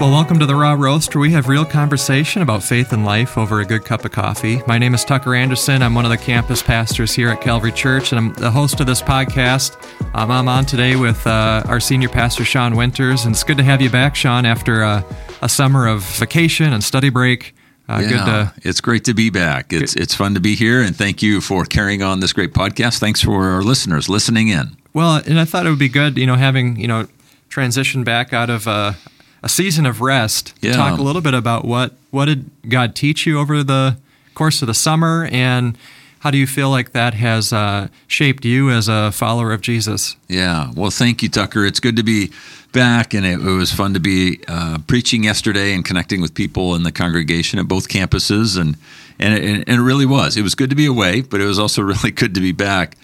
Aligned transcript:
Well, 0.00 0.12
welcome 0.12 0.38
to 0.38 0.46
the 0.46 0.54
Raw 0.56 0.72
Roast, 0.72 1.14
where 1.14 1.20
we 1.20 1.30
have 1.32 1.46
real 1.46 1.66
conversation 1.66 2.40
about 2.40 2.62
faith 2.62 2.94
and 2.94 3.04
life 3.04 3.36
over 3.36 3.60
a 3.60 3.66
good 3.66 3.84
cup 3.84 4.06
of 4.06 4.12
coffee. 4.12 4.62
My 4.66 4.78
name 4.78 4.94
is 4.94 5.04
Tucker 5.04 5.34
Anderson. 5.34 5.82
I'm 5.82 5.94
one 5.94 6.06
of 6.06 6.10
the 6.10 6.16
campus 6.16 6.62
pastors 6.62 7.12
here 7.12 7.28
at 7.28 7.42
Calvary 7.42 7.70
Church, 7.70 8.10
and 8.10 8.18
I'm 8.18 8.32
the 8.32 8.50
host 8.50 8.80
of 8.80 8.86
this 8.86 9.02
podcast. 9.02 9.76
Um, 10.14 10.30
I'm 10.30 10.48
on 10.48 10.64
today 10.64 10.96
with 10.96 11.26
uh, 11.26 11.64
our 11.66 11.80
senior 11.80 12.08
pastor, 12.08 12.46
Sean 12.46 12.76
Winters, 12.76 13.26
and 13.26 13.34
it's 13.34 13.44
good 13.44 13.58
to 13.58 13.62
have 13.62 13.82
you 13.82 13.90
back, 13.90 14.16
Sean, 14.16 14.46
after 14.46 14.82
uh, 14.82 15.02
a 15.42 15.50
summer 15.50 15.86
of 15.86 16.02
vacation 16.02 16.72
and 16.72 16.82
study 16.82 17.10
break. 17.10 17.54
Uh, 17.86 18.00
yeah, 18.02 18.08
good 18.08 18.24
to, 18.24 18.68
it's 18.68 18.80
great 18.80 19.04
to 19.04 19.12
be 19.12 19.28
back. 19.28 19.70
It's 19.70 19.92
good. 19.92 20.02
it's 20.02 20.14
fun 20.14 20.32
to 20.32 20.40
be 20.40 20.54
here, 20.54 20.80
and 20.80 20.96
thank 20.96 21.22
you 21.22 21.42
for 21.42 21.66
carrying 21.66 22.02
on 22.02 22.20
this 22.20 22.32
great 22.32 22.54
podcast. 22.54 23.00
Thanks 23.00 23.20
for 23.20 23.50
our 23.50 23.62
listeners 23.62 24.08
listening 24.08 24.48
in. 24.48 24.78
Well, 24.94 25.16
and 25.26 25.38
I 25.38 25.44
thought 25.44 25.66
it 25.66 25.68
would 25.68 25.78
be 25.78 25.90
good, 25.90 26.16
you 26.16 26.24
know, 26.24 26.36
having 26.36 26.76
you 26.80 26.88
know 26.88 27.06
transition 27.50 28.02
back 28.02 28.32
out 28.32 28.48
of 28.48 28.66
uh, 28.66 28.94
a 29.42 29.48
season 29.48 29.86
of 29.86 30.00
rest. 30.00 30.54
Yeah. 30.60 30.72
Talk 30.72 30.98
a 30.98 31.02
little 31.02 31.22
bit 31.22 31.34
about 31.34 31.64
what 31.64 31.92
what 32.10 32.26
did 32.26 32.50
God 32.68 32.94
teach 32.94 33.26
you 33.26 33.38
over 33.38 33.62
the 33.62 33.96
course 34.34 34.62
of 34.62 34.66
the 34.66 34.74
summer, 34.74 35.28
and 35.30 35.76
how 36.20 36.30
do 36.30 36.38
you 36.38 36.46
feel 36.46 36.70
like 36.70 36.92
that 36.92 37.14
has 37.14 37.52
uh, 37.52 37.88
shaped 38.06 38.44
you 38.44 38.70
as 38.70 38.88
a 38.88 39.10
follower 39.12 39.52
of 39.52 39.60
Jesus? 39.60 40.16
Yeah. 40.28 40.70
Well, 40.76 40.90
thank 40.90 41.22
you, 41.22 41.28
Tucker. 41.28 41.64
It's 41.64 41.80
good 41.80 41.96
to 41.96 42.02
be 42.02 42.30
back, 42.72 43.14
and 43.14 43.24
it, 43.24 43.40
it 43.40 43.52
was 43.52 43.72
fun 43.72 43.94
to 43.94 44.00
be 44.00 44.40
uh, 44.46 44.78
preaching 44.86 45.24
yesterday 45.24 45.72
and 45.72 45.84
connecting 45.84 46.20
with 46.20 46.34
people 46.34 46.74
in 46.74 46.82
the 46.82 46.92
congregation 46.92 47.58
at 47.58 47.68
both 47.68 47.88
campuses, 47.88 48.60
and 48.60 48.76
and 49.18 49.34
it, 49.34 49.68
and 49.68 49.68
it 49.68 49.82
really 49.82 50.06
was. 50.06 50.36
It 50.36 50.42
was 50.42 50.54
good 50.54 50.70
to 50.70 50.76
be 50.76 50.86
away, 50.86 51.22
but 51.22 51.40
it 51.40 51.46
was 51.46 51.58
also 51.58 51.82
really 51.92 52.10
good 52.10 52.34
to 52.34 52.40
be 52.40 52.52
back, 52.52 52.96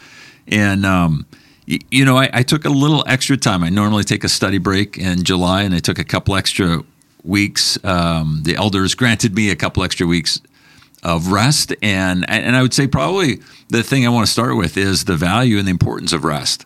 and. 0.48 0.84
Um, 0.84 1.27
you 1.67 2.05
know, 2.05 2.17
I, 2.17 2.31
I, 2.33 2.42
took 2.42 2.64
a 2.64 2.69
little 2.70 3.05
extra 3.09 3.36
time. 3.36 3.64
I 3.64 3.70
normally 3.70 4.05
take 4.05 4.22
a 4.22 4.28
study 4.28 4.59
break 4.59 4.98
in 4.98 5.25
July, 5.25 5.62
and 5.62 5.75
I 5.75 5.81
took 5.81 5.98
a 5.98 6.05
couple 6.05 6.36
extra 6.36 6.84
weeks. 7.25 7.77
Um, 7.84 8.41
the 8.45 8.55
elders 8.55 8.95
granted 8.95 9.34
me 9.34 9.50
a 9.50 9.56
couple 9.56 9.83
extra 9.83 10.06
weeks 10.06 10.41
of 11.03 11.33
rest, 11.33 11.75
and 11.83 12.28
and 12.31 12.55
I 12.56 12.62
would 12.62 12.72
say 12.72 12.87
probably 12.87 13.41
the 13.69 13.83
thing 13.83 14.06
I 14.06 14.11
want 14.11 14.27
to 14.27 14.33
start 14.33 14.56
with 14.56 14.77
is 14.77 15.05
the 15.05 15.17
value 15.17 15.59
and 15.59 15.67
the 15.67 15.72
importance 15.72 16.12
of 16.12 16.25
rest. 16.25 16.64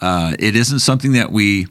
Uh, 0.00 0.34
it 0.38 0.54
isn't 0.54 0.80
something 0.80 1.12
that 1.12 1.32
we 1.32 1.66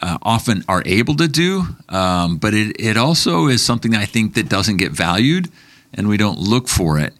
uh, 0.00 0.18
often 0.22 0.64
are 0.68 0.82
able 0.86 1.16
to 1.16 1.26
do, 1.26 1.66
um, 1.88 2.36
but 2.36 2.54
it 2.54 2.76
it 2.78 2.96
also 2.96 3.48
is 3.48 3.62
something 3.62 3.94
I 3.94 4.04
think 4.04 4.34
that 4.34 4.48
doesn't 4.48 4.76
get 4.76 4.92
valued, 4.92 5.50
and 5.92 6.08
we 6.08 6.16
don't 6.16 6.38
look 6.38 6.68
for 6.68 6.98
it. 6.98 7.14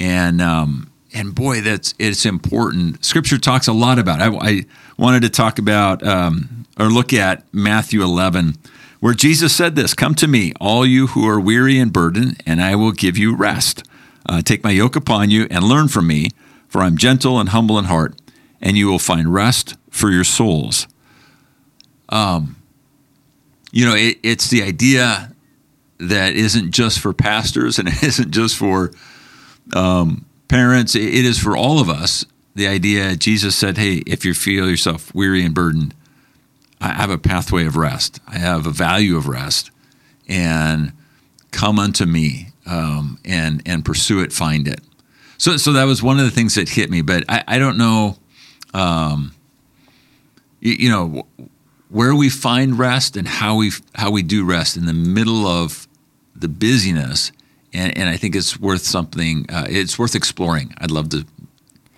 And 0.00 0.40
um, 0.40 0.87
and 1.12 1.34
boy, 1.34 1.60
that's 1.60 1.94
it's 1.98 2.26
important. 2.26 3.04
Scripture 3.04 3.38
talks 3.38 3.66
a 3.66 3.72
lot 3.72 3.98
about. 3.98 4.20
It. 4.20 4.38
I, 4.40 4.48
I 4.48 4.64
wanted 4.96 5.22
to 5.22 5.30
talk 5.30 5.58
about 5.58 6.06
um, 6.06 6.66
or 6.78 6.86
look 6.86 7.12
at 7.12 7.42
Matthew 7.52 8.02
11, 8.02 8.56
where 9.00 9.14
Jesus 9.14 9.54
said 9.54 9.74
this: 9.76 9.94
"Come 9.94 10.14
to 10.16 10.28
me, 10.28 10.52
all 10.60 10.84
you 10.84 11.08
who 11.08 11.26
are 11.26 11.40
weary 11.40 11.78
and 11.78 11.92
burdened, 11.92 12.42
and 12.46 12.60
I 12.62 12.74
will 12.76 12.92
give 12.92 13.16
you 13.16 13.34
rest. 13.34 13.82
Uh, 14.26 14.42
take 14.42 14.62
my 14.62 14.70
yoke 14.70 14.96
upon 14.96 15.30
you 15.30 15.46
and 15.50 15.64
learn 15.64 15.88
from 15.88 16.06
me, 16.06 16.30
for 16.68 16.82
I'm 16.82 16.98
gentle 16.98 17.40
and 17.40 17.48
humble 17.48 17.78
in 17.78 17.86
heart, 17.86 18.14
and 18.60 18.76
you 18.76 18.88
will 18.88 18.98
find 18.98 19.32
rest 19.32 19.76
for 19.90 20.10
your 20.10 20.24
souls." 20.24 20.86
Um, 22.10 22.56
you 23.72 23.84
know, 23.84 23.94
it, 23.94 24.18
it's 24.22 24.48
the 24.48 24.62
idea 24.62 25.32
that 25.98 26.34
isn't 26.34 26.70
just 26.70 27.00
for 27.00 27.12
pastors 27.12 27.78
and 27.78 27.88
it 27.88 28.02
isn't 28.02 28.30
just 28.30 28.56
for 28.56 28.92
um, 29.74 30.24
parents, 30.48 30.94
it 30.94 31.24
is 31.24 31.38
for 31.38 31.56
all 31.56 31.80
of 31.80 31.88
us. 31.88 32.24
The 32.54 32.66
idea 32.66 33.16
Jesus 33.16 33.54
said, 33.54 33.78
"Hey, 33.78 34.02
if 34.06 34.24
you 34.24 34.34
feel 34.34 34.68
yourself 34.68 35.14
weary 35.14 35.44
and 35.44 35.54
burdened, 35.54 35.94
I 36.80 36.88
have 36.94 37.10
a 37.10 37.18
pathway 37.18 37.66
of 37.66 37.76
rest. 37.76 38.20
I 38.26 38.38
have 38.38 38.66
a 38.66 38.70
value 38.70 39.16
of 39.16 39.28
rest, 39.28 39.70
and 40.26 40.92
come 41.52 41.78
unto 41.78 42.04
me 42.04 42.48
um, 42.66 43.18
and 43.24 43.62
and 43.64 43.84
pursue 43.84 44.20
it, 44.20 44.32
find 44.32 44.66
it." 44.66 44.80
So, 45.36 45.56
so 45.56 45.72
that 45.74 45.84
was 45.84 46.02
one 46.02 46.18
of 46.18 46.24
the 46.24 46.32
things 46.32 46.56
that 46.56 46.68
hit 46.70 46.90
me. 46.90 47.00
But 47.00 47.24
I, 47.28 47.44
I 47.46 47.58
don't 47.60 47.78
know, 47.78 48.18
um, 48.74 49.32
you, 50.58 50.72
you 50.72 50.88
know, 50.90 51.26
where 51.90 52.14
we 52.14 52.28
find 52.28 52.76
rest 52.76 53.16
and 53.16 53.28
how 53.28 53.56
we 53.56 53.70
how 53.94 54.10
we 54.10 54.22
do 54.22 54.44
rest 54.44 54.76
in 54.76 54.86
the 54.86 54.92
middle 54.92 55.46
of 55.46 55.86
the 56.34 56.48
busyness 56.48 57.30
and, 57.72 57.96
and 57.96 58.08
I 58.08 58.16
think 58.16 58.34
it's 58.34 58.58
worth 58.58 58.82
something. 58.82 59.46
Uh, 59.48 59.66
it's 59.68 59.98
worth 59.98 60.14
exploring. 60.14 60.74
I'd 60.78 60.90
love 60.90 61.08
to 61.10 61.26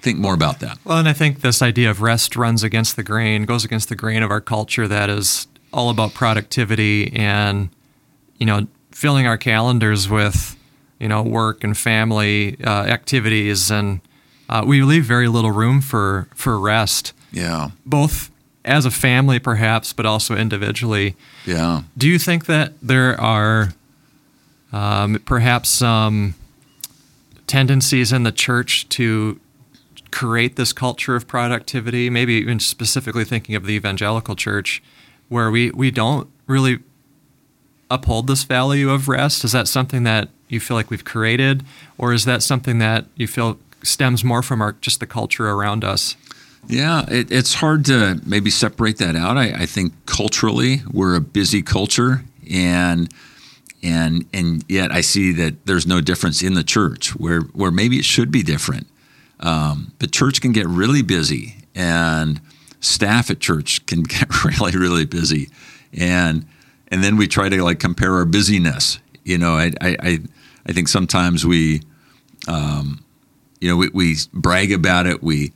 think 0.00 0.18
more 0.18 0.34
about 0.34 0.60
that. 0.60 0.78
Well, 0.84 0.98
and 0.98 1.08
I 1.08 1.12
think 1.12 1.40
this 1.40 1.62
idea 1.62 1.90
of 1.90 2.00
rest 2.00 2.36
runs 2.36 2.62
against 2.62 2.96
the 2.96 3.02
grain, 3.02 3.44
goes 3.44 3.64
against 3.64 3.88
the 3.88 3.96
grain 3.96 4.22
of 4.22 4.30
our 4.30 4.40
culture 4.40 4.88
that 4.88 5.10
is 5.10 5.46
all 5.72 5.90
about 5.90 6.14
productivity 6.14 7.12
and 7.12 7.68
you 8.38 8.46
know 8.46 8.66
filling 8.90 9.26
our 9.26 9.38
calendars 9.38 10.08
with 10.08 10.56
you 10.98 11.08
know 11.08 11.22
work 11.22 11.62
and 11.64 11.76
family 11.76 12.56
uh, 12.64 12.84
activities, 12.84 13.70
and 13.70 14.00
uh, 14.48 14.64
we 14.66 14.82
leave 14.82 15.04
very 15.04 15.28
little 15.28 15.52
room 15.52 15.80
for 15.80 16.28
for 16.34 16.58
rest. 16.58 17.12
Yeah, 17.32 17.70
both 17.86 18.30
as 18.64 18.84
a 18.84 18.90
family, 18.90 19.38
perhaps, 19.38 19.92
but 19.92 20.06
also 20.06 20.36
individually. 20.36 21.16
Yeah. 21.46 21.82
Do 21.96 22.08
you 22.08 22.18
think 22.18 22.46
that 22.46 22.74
there 22.82 23.18
are 23.20 23.72
um, 24.72 25.20
perhaps 25.24 25.68
some 25.68 26.34
tendencies 27.46 28.12
in 28.12 28.22
the 28.22 28.32
church 28.32 28.88
to 28.90 29.40
create 30.10 30.56
this 30.56 30.72
culture 30.72 31.16
of 31.16 31.26
productivity, 31.26 32.10
maybe 32.10 32.34
even 32.34 32.60
specifically 32.60 33.24
thinking 33.24 33.54
of 33.54 33.64
the 33.64 33.72
evangelical 33.72 34.34
church, 34.34 34.82
where 35.28 35.50
we, 35.50 35.70
we 35.70 35.90
don't 35.90 36.28
really 36.46 36.80
uphold 37.90 38.26
this 38.26 38.44
value 38.44 38.90
of 38.90 39.08
rest? 39.08 39.44
Is 39.44 39.52
that 39.52 39.68
something 39.68 40.04
that 40.04 40.28
you 40.48 40.60
feel 40.60 40.76
like 40.76 40.90
we've 40.90 41.04
created, 41.04 41.64
or 41.98 42.12
is 42.12 42.24
that 42.24 42.42
something 42.42 42.78
that 42.78 43.06
you 43.16 43.26
feel 43.26 43.58
stems 43.82 44.22
more 44.22 44.42
from 44.42 44.60
our 44.60 44.72
just 44.80 45.00
the 45.00 45.06
culture 45.06 45.48
around 45.48 45.84
us? 45.84 46.16
Yeah, 46.66 47.04
it, 47.08 47.32
it's 47.32 47.54
hard 47.54 47.84
to 47.86 48.20
maybe 48.26 48.50
separate 48.50 48.98
that 48.98 49.16
out. 49.16 49.36
I, 49.36 49.62
I 49.62 49.66
think 49.66 49.92
culturally, 50.06 50.82
we're 50.92 51.16
a 51.16 51.20
busy 51.20 51.62
culture, 51.62 52.22
and 52.50 53.12
and 53.82 54.26
and 54.32 54.64
yet 54.68 54.92
I 54.92 55.00
see 55.00 55.32
that 55.32 55.66
there's 55.66 55.86
no 55.86 56.00
difference 56.00 56.42
in 56.42 56.54
the 56.54 56.64
church 56.64 57.16
where 57.16 57.40
where 57.40 57.70
maybe 57.70 57.98
it 57.98 58.04
should 58.04 58.30
be 58.30 58.42
different. 58.42 58.86
Um, 59.40 59.92
the 59.98 60.06
church 60.06 60.40
can 60.40 60.52
get 60.52 60.66
really 60.66 61.02
busy, 61.02 61.56
and 61.74 62.40
staff 62.80 63.30
at 63.30 63.40
church 63.40 63.86
can 63.86 64.02
get 64.04 64.44
really 64.44 64.76
really 64.76 65.06
busy, 65.06 65.48
and 65.92 66.46
and 66.88 67.02
then 67.02 67.16
we 67.16 67.26
try 67.26 67.48
to 67.48 67.62
like 67.62 67.78
compare 67.78 68.14
our 68.14 68.24
busyness. 68.24 68.98
You 69.24 69.38
know, 69.38 69.52
I 69.52 69.72
I 69.80 70.20
I 70.66 70.72
think 70.72 70.88
sometimes 70.88 71.46
we, 71.46 71.82
um, 72.48 73.02
you 73.60 73.68
know, 73.68 73.76
we, 73.76 73.88
we 73.88 74.16
brag 74.32 74.72
about 74.72 75.06
it. 75.06 75.22
We 75.22 75.52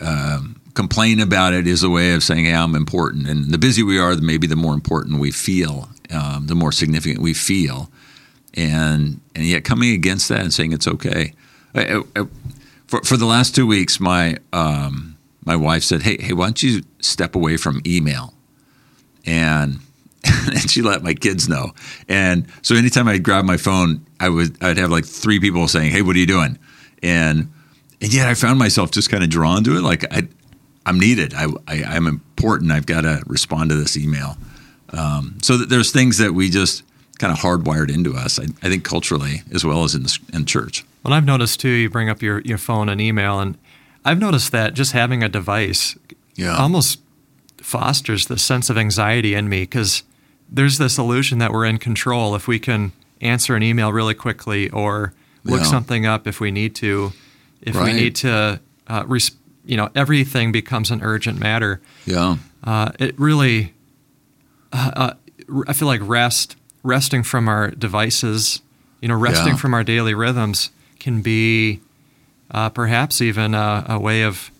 um, 0.00 0.60
complain 0.74 1.20
about 1.20 1.52
it 1.52 1.66
is 1.66 1.82
a 1.82 1.90
way 1.90 2.14
of 2.14 2.22
saying, 2.22 2.44
"Hey, 2.44 2.54
I'm 2.54 2.76
important." 2.76 3.28
And 3.28 3.50
the 3.50 3.58
busier 3.58 3.84
we 3.84 3.98
are, 3.98 4.14
maybe 4.16 4.46
the 4.46 4.56
more 4.56 4.74
important 4.74 5.18
we 5.18 5.32
feel 5.32 5.88
um, 6.10 6.46
the 6.46 6.54
more 6.54 6.72
significant 6.72 7.20
we 7.20 7.34
feel. 7.34 7.90
And 8.54 9.20
and 9.34 9.44
yet 9.44 9.64
coming 9.64 9.92
against 9.92 10.28
that 10.28 10.40
and 10.40 10.52
saying 10.52 10.72
it's 10.72 10.88
okay. 10.88 11.32
I, 11.74 12.02
I, 12.16 12.26
for 12.86 13.02
for 13.02 13.16
the 13.16 13.26
last 13.26 13.54
two 13.54 13.66
weeks, 13.66 14.00
my 14.00 14.38
um, 14.52 15.16
my 15.44 15.56
wife 15.56 15.82
said, 15.82 16.02
"Hey, 16.02 16.16
hey, 16.20 16.32
why 16.32 16.46
don't 16.46 16.62
you 16.62 16.82
step 17.00 17.34
away 17.34 17.56
from 17.56 17.82
email?" 17.86 18.32
And 19.26 19.80
and 20.46 20.70
she 20.70 20.82
let 20.82 21.02
my 21.02 21.14
kids 21.14 21.48
know. 21.48 21.72
And 22.08 22.46
so 22.62 22.74
anytime 22.74 23.08
I'd 23.08 23.22
grab 23.22 23.44
my 23.44 23.56
phone, 23.56 24.04
I 24.20 24.28
would 24.28 24.62
I'd 24.62 24.78
have 24.78 24.90
like 24.90 25.04
three 25.04 25.40
people 25.40 25.68
saying, 25.68 25.92
"Hey, 25.92 26.02
what 26.02 26.16
are 26.16 26.18
you 26.18 26.26
doing?" 26.26 26.58
And 27.02 27.52
and 28.00 28.12
yet 28.12 28.28
I 28.28 28.34
found 28.34 28.58
myself 28.58 28.90
just 28.90 29.10
kind 29.10 29.22
of 29.22 29.30
drawn 29.30 29.64
to 29.64 29.76
it. 29.76 29.82
Like 29.82 30.04
I, 30.12 30.28
I'm 30.84 30.98
needed. 30.98 31.34
I, 31.34 31.46
I 31.68 31.84
I'm 31.84 32.06
important. 32.06 32.72
I've 32.72 32.86
got 32.86 33.02
to 33.02 33.22
respond 33.26 33.70
to 33.70 33.76
this 33.76 33.96
email. 33.96 34.36
Um, 34.90 35.38
so 35.42 35.56
there's 35.56 35.90
things 35.90 36.18
that 36.18 36.32
we 36.32 36.50
just 36.50 36.82
kind 37.18 37.32
of 37.32 37.38
hardwired 37.38 37.92
into 37.92 38.14
us. 38.14 38.38
I, 38.38 38.44
I 38.62 38.68
think 38.68 38.84
culturally 38.84 39.42
as 39.52 39.64
well 39.64 39.84
as 39.84 39.94
in 39.94 40.04
the, 40.04 40.18
in 40.32 40.44
church. 40.44 40.84
Well, 41.02 41.14
I've 41.14 41.24
noticed 41.24 41.60
too. 41.60 41.68
You 41.68 41.90
bring 41.90 42.08
up 42.08 42.22
your 42.22 42.40
your 42.40 42.58
phone 42.58 42.88
and 42.88 43.00
email, 43.00 43.40
and 43.40 43.56
I've 44.04 44.18
noticed 44.18 44.52
that 44.52 44.74
just 44.74 44.92
having 44.92 45.22
a 45.22 45.28
device 45.28 45.96
yeah. 46.34 46.56
almost 46.56 47.00
fosters 47.58 48.26
the 48.26 48.38
sense 48.38 48.70
of 48.70 48.78
anxiety 48.78 49.34
in 49.34 49.48
me 49.48 49.62
because 49.62 50.02
there's 50.48 50.78
this 50.78 50.98
illusion 50.98 51.38
that 51.38 51.52
we're 51.52 51.64
in 51.64 51.78
control 51.78 52.34
if 52.34 52.46
we 52.46 52.58
can 52.58 52.92
answer 53.20 53.56
an 53.56 53.62
email 53.62 53.92
really 53.92 54.14
quickly 54.14 54.70
or 54.70 55.12
look 55.44 55.60
yeah. 55.60 55.66
something 55.66 56.06
up 56.06 56.26
if 56.26 56.40
we 56.40 56.50
need 56.50 56.74
to. 56.76 57.12
If 57.62 57.74
right. 57.74 57.86
we 57.86 57.92
need 57.92 58.14
to, 58.16 58.60
uh, 58.86 59.04
res- 59.06 59.32
you 59.64 59.76
know, 59.76 59.90
everything 59.94 60.52
becomes 60.52 60.90
an 60.90 61.02
urgent 61.02 61.40
matter. 61.40 61.80
Yeah. 62.04 62.36
Uh, 62.62 62.92
it 62.98 63.18
really 63.18 63.74
uh, 64.76 64.90
uh 64.94 65.14
I 65.66 65.72
feel 65.72 65.86
like 65.86 66.00
rest, 66.02 66.56
resting 66.82 67.22
from 67.22 67.48
our 67.48 67.70
devices, 67.70 68.60
you 69.00 69.08
know, 69.08 69.14
resting 69.14 69.54
yeah. 69.54 69.56
from 69.56 69.74
our 69.74 69.84
daily 69.84 70.14
rhythms 70.14 70.70
can 70.98 71.22
be 71.22 71.80
uh, 72.50 72.70
perhaps 72.70 73.20
even 73.20 73.54
a, 73.54 73.84
a 73.88 74.00
way 74.00 74.22
of 74.22 74.50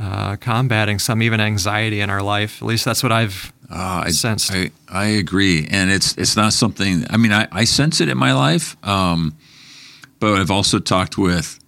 uh, 0.00 0.36
combating 0.36 0.98
some 0.98 1.22
even 1.22 1.40
anxiety 1.40 2.00
in 2.00 2.10
our 2.10 2.22
life. 2.22 2.62
At 2.62 2.66
least 2.66 2.84
that's 2.84 3.02
what 3.02 3.12
I've 3.12 3.52
Uh, 3.70 4.04
I, 4.06 4.10
sensed. 4.10 4.50
I, 4.52 4.70
I 4.88 5.06
agree, 5.06 5.68
and 5.70 5.90
it's 5.90 6.16
it's 6.16 6.36
not 6.36 6.52
something. 6.52 7.04
I 7.08 7.16
mean, 7.16 7.32
I, 7.32 7.46
I 7.52 7.64
sense 7.64 8.00
it 8.00 8.08
in 8.08 8.18
my 8.18 8.32
life, 8.32 8.76
um, 8.84 9.36
but 10.18 10.40
I've 10.40 10.50
also 10.50 10.78
talked 10.80 11.16
with 11.18 11.60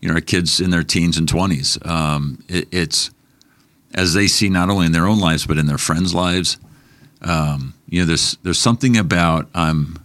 you 0.00 0.08
know 0.08 0.14
our 0.14 0.20
kids 0.20 0.60
in 0.60 0.70
their 0.70 0.84
teens 0.84 1.18
and 1.18 1.28
twenties. 1.28 1.78
Um, 1.84 2.44
it, 2.48 2.68
it's 2.70 3.10
as 3.94 4.14
they 4.14 4.28
see 4.28 4.48
not 4.48 4.70
only 4.70 4.86
in 4.86 4.92
their 4.92 5.06
own 5.06 5.18
lives 5.18 5.46
but 5.46 5.58
in 5.58 5.66
their 5.66 5.78
friends' 5.78 6.14
lives. 6.14 6.58
Um, 7.22 7.74
you 7.88 8.00
know, 8.00 8.06
there's 8.06 8.36
there's 8.42 8.58
something 8.58 8.96
about 8.96 9.48
um, 9.54 9.98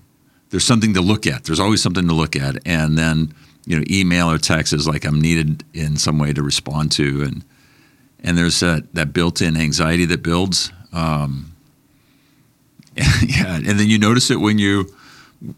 there's 0.50 0.66
something 0.66 0.94
to 0.94 1.02
look 1.02 1.28
at. 1.28 1.44
There's 1.44 1.60
always 1.60 1.82
something 1.82 2.08
to 2.08 2.14
look 2.14 2.36
at, 2.36 2.58
and 2.66 2.98
then 2.98 3.34
you 3.66 3.78
know, 3.78 3.84
email 3.90 4.30
or 4.30 4.38
text 4.38 4.74
is 4.74 4.88
like 4.88 5.06
I'm 5.06 5.22
needed 5.22 5.64
in 5.74 5.98
some 5.98 6.18
way 6.18 6.34
to 6.34 6.42
respond 6.42 6.92
to, 6.94 7.24
and 7.24 7.44
and 8.24 8.38
there's 8.38 8.60
that 8.60 8.94
that 8.94 9.14
built-in 9.14 9.58
anxiety 9.58 10.06
that 10.06 10.24
builds. 10.24 10.72
Um, 10.92 11.54
yeah, 12.96 13.56
and 13.56 13.80
then 13.80 13.90
you 13.90 13.98
notice 13.98 14.30
it 14.32 14.40
when 14.40 14.60
you 14.60 14.94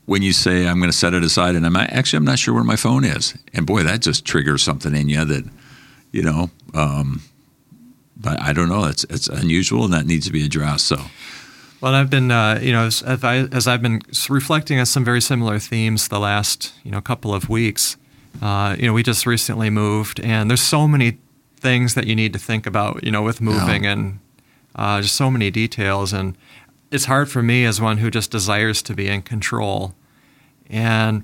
when 0.05 0.21
you 0.21 0.33
say 0.33 0.67
I'm 0.67 0.79
going 0.79 0.91
to 0.91 0.97
set 0.97 1.13
it 1.13 1.23
aside, 1.23 1.55
and 1.55 1.65
I'm 1.65 1.75
actually 1.75 2.17
I'm 2.17 2.25
not 2.25 2.39
sure 2.39 2.53
where 2.53 2.63
my 2.63 2.75
phone 2.75 3.03
is, 3.03 3.37
and 3.53 3.65
boy, 3.65 3.83
that 3.83 4.01
just 4.01 4.25
triggers 4.25 4.63
something 4.63 4.95
in 4.95 5.09
you 5.09 5.25
that 5.25 5.45
you 6.11 6.23
know. 6.23 6.49
Um, 6.73 7.21
but 8.17 8.39
I 8.41 8.53
don't 8.53 8.69
know. 8.69 8.85
It's 8.85 9.03
it's 9.05 9.27
unusual, 9.27 9.85
and 9.85 9.93
that 9.93 10.05
needs 10.05 10.25
to 10.25 10.31
be 10.31 10.45
addressed. 10.45 10.87
So. 10.87 10.97
Well, 11.85 11.93
I've 11.93 12.09
been, 12.09 12.31
uh, 12.31 12.57
you 12.63 12.71
know, 12.71 12.87
as, 12.87 13.03
as, 13.03 13.23
I, 13.23 13.41
as 13.51 13.67
I've 13.67 13.83
been 13.83 14.01
reflecting 14.27 14.79
on 14.79 14.87
some 14.87 15.05
very 15.05 15.21
similar 15.21 15.59
themes 15.59 16.07
the 16.07 16.17
last, 16.17 16.73
you 16.83 16.89
know, 16.89 16.99
couple 16.99 17.31
of 17.31 17.47
weeks. 17.47 17.95
Uh, 18.41 18.75
you 18.79 18.87
know, 18.87 18.93
we 18.93 19.03
just 19.03 19.27
recently 19.27 19.69
moved, 19.69 20.19
and 20.21 20.49
there's 20.49 20.63
so 20.63 20.87
many 20.87 21.19
things 21.57 21.93
that 21.93 22.07
you 22.07 22.15
need 22.15 22.33
to 22.33 22.39
think 22.39 22.65
about, 22.65 23.03
you 23.03 23.11
know, 23.11 23.21
with 23.21 23.39
moving, 23.39 23.83
yeah. 23.83 23.91
and 23.91 24.19
uh, 24.73 24.99
just 24.99 25.13
so 25.13 25.29
many 25.29 25.51
details. 25.51 26.11
And 26.11 26.35
it's 26.89 27.05
hard 27.05 27.29
for 27.29 27.43
me 27.43 27.65
as 27.65 27.79
one 27.79 27.99
who 27.99 28.09
just 28.09 28.31
desires 28.31 28.81
to 28.81 28.95
be 28.95 29.07
in 29.07 29.21
control. 29.21 29.93
And 30.67 31.21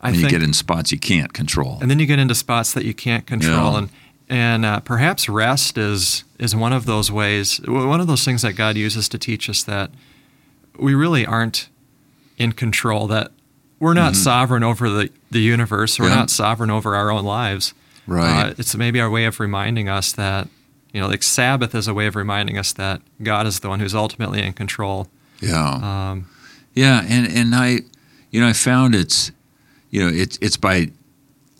I 0.00 0.08
and 0.08 0.16
think 0.16 0.32
you 0.32 0.38
get 0.38 0.42
in 0.42 0.54
spots 0.54 0.92
you 0.92 0.98
can't 0.98 1.34
control, 1.34 1.76
and 1.82 1.90
then 1.90 1.98
you 1.98 2.06
get 2.06 2.18
into 2.18 2.34
spots 2.34 2.72
that 2.72 2.86
you 2.86 2.94
can't 2.94 3.26
control, 3.26 3.72
yeah. 3.72 3.78
and 3.80 3.90
and 4.30 4.64
uh, 4.64 4.80
perhaps 4.80 5.28
rest 5.28 5.76
is 5.76 6.24
is 6.38 6.56
one 6.56 6.72
of 6.72 6.86
those 6.86 7.12
ways, 7.12 7.60
one 7.66 8.00
of 8.00 8.06
those 8.06 8.24
things 8.24 8.40
that 8.42 8.54
God 8.54 8.76
uses 8.76 9.08
to 9.10 9.18
teach 9.18 9.50
us 9.50 9.62
that 9.64 9.90
we 10.78 10.94
really 10.94 11.26
aren't 11.26 11.68
in 12.38 12.52
control. 12.52 13.06
That 13.08 13.32
we're 13.78 13.92
not 13.92 14.12
mm-hmm. 14.12 14.22
sovereign 14.22 14.62
over 14.62 14.88
the, 14.88 15.10
the 15.30 15.40
universe. 15.40 15.98
We're 15.98 16.08
yeah. 16.08 16.14
not 16.14 16.30
sovereign 16.30 16.70
over 16.70 16.94
our 16.94 17.10
own 17.10 17.24
lives. 17.24 17.74
Right. 18.06 18.50
Uh, 18.50 18.54
it's 18.56 18.74
maybe 18.74 19.00
our 19.00 19.10
way 19.10 19.26
of 19.26 19.40
reminding 19.40 19.88
us 19.88 20.12
that 20.12 20.48
you 20.92 21.00
know, 21.00 21.08
like 21.08 21.22
Sabbath 21.22 21.74
is 21.74 21.86
a 21.86 21.94
way 21.94 22.06
of 22.06 22.16
reminding 22.16 22.58
us 22.58 22.72
that 22.74 23.02
God 23.22 23.46
is 23.46 23.60
the 23.60 23.68
one 23.68 23.80
who's 23.80 23.94
ultimately 23.94 24.42
in 24.42 24.52
control. 24.52 25.08
Yeah. 25.40 26.10
Um, 26.10 26.28
yeah, 26.74 27.04
and 27.08 27.26
and 27.26 27.54
I, 27.54 27.80
you 28.30 28.40
know, 28.40 28.48
I 28.48 28.52
found 28.52 28.94
it's, 28.94 29.32
you 29.90 30.00
know, 30.00 30.08
it's 30.12 30.38
it's 30.40 30.56
by 30.56 30.90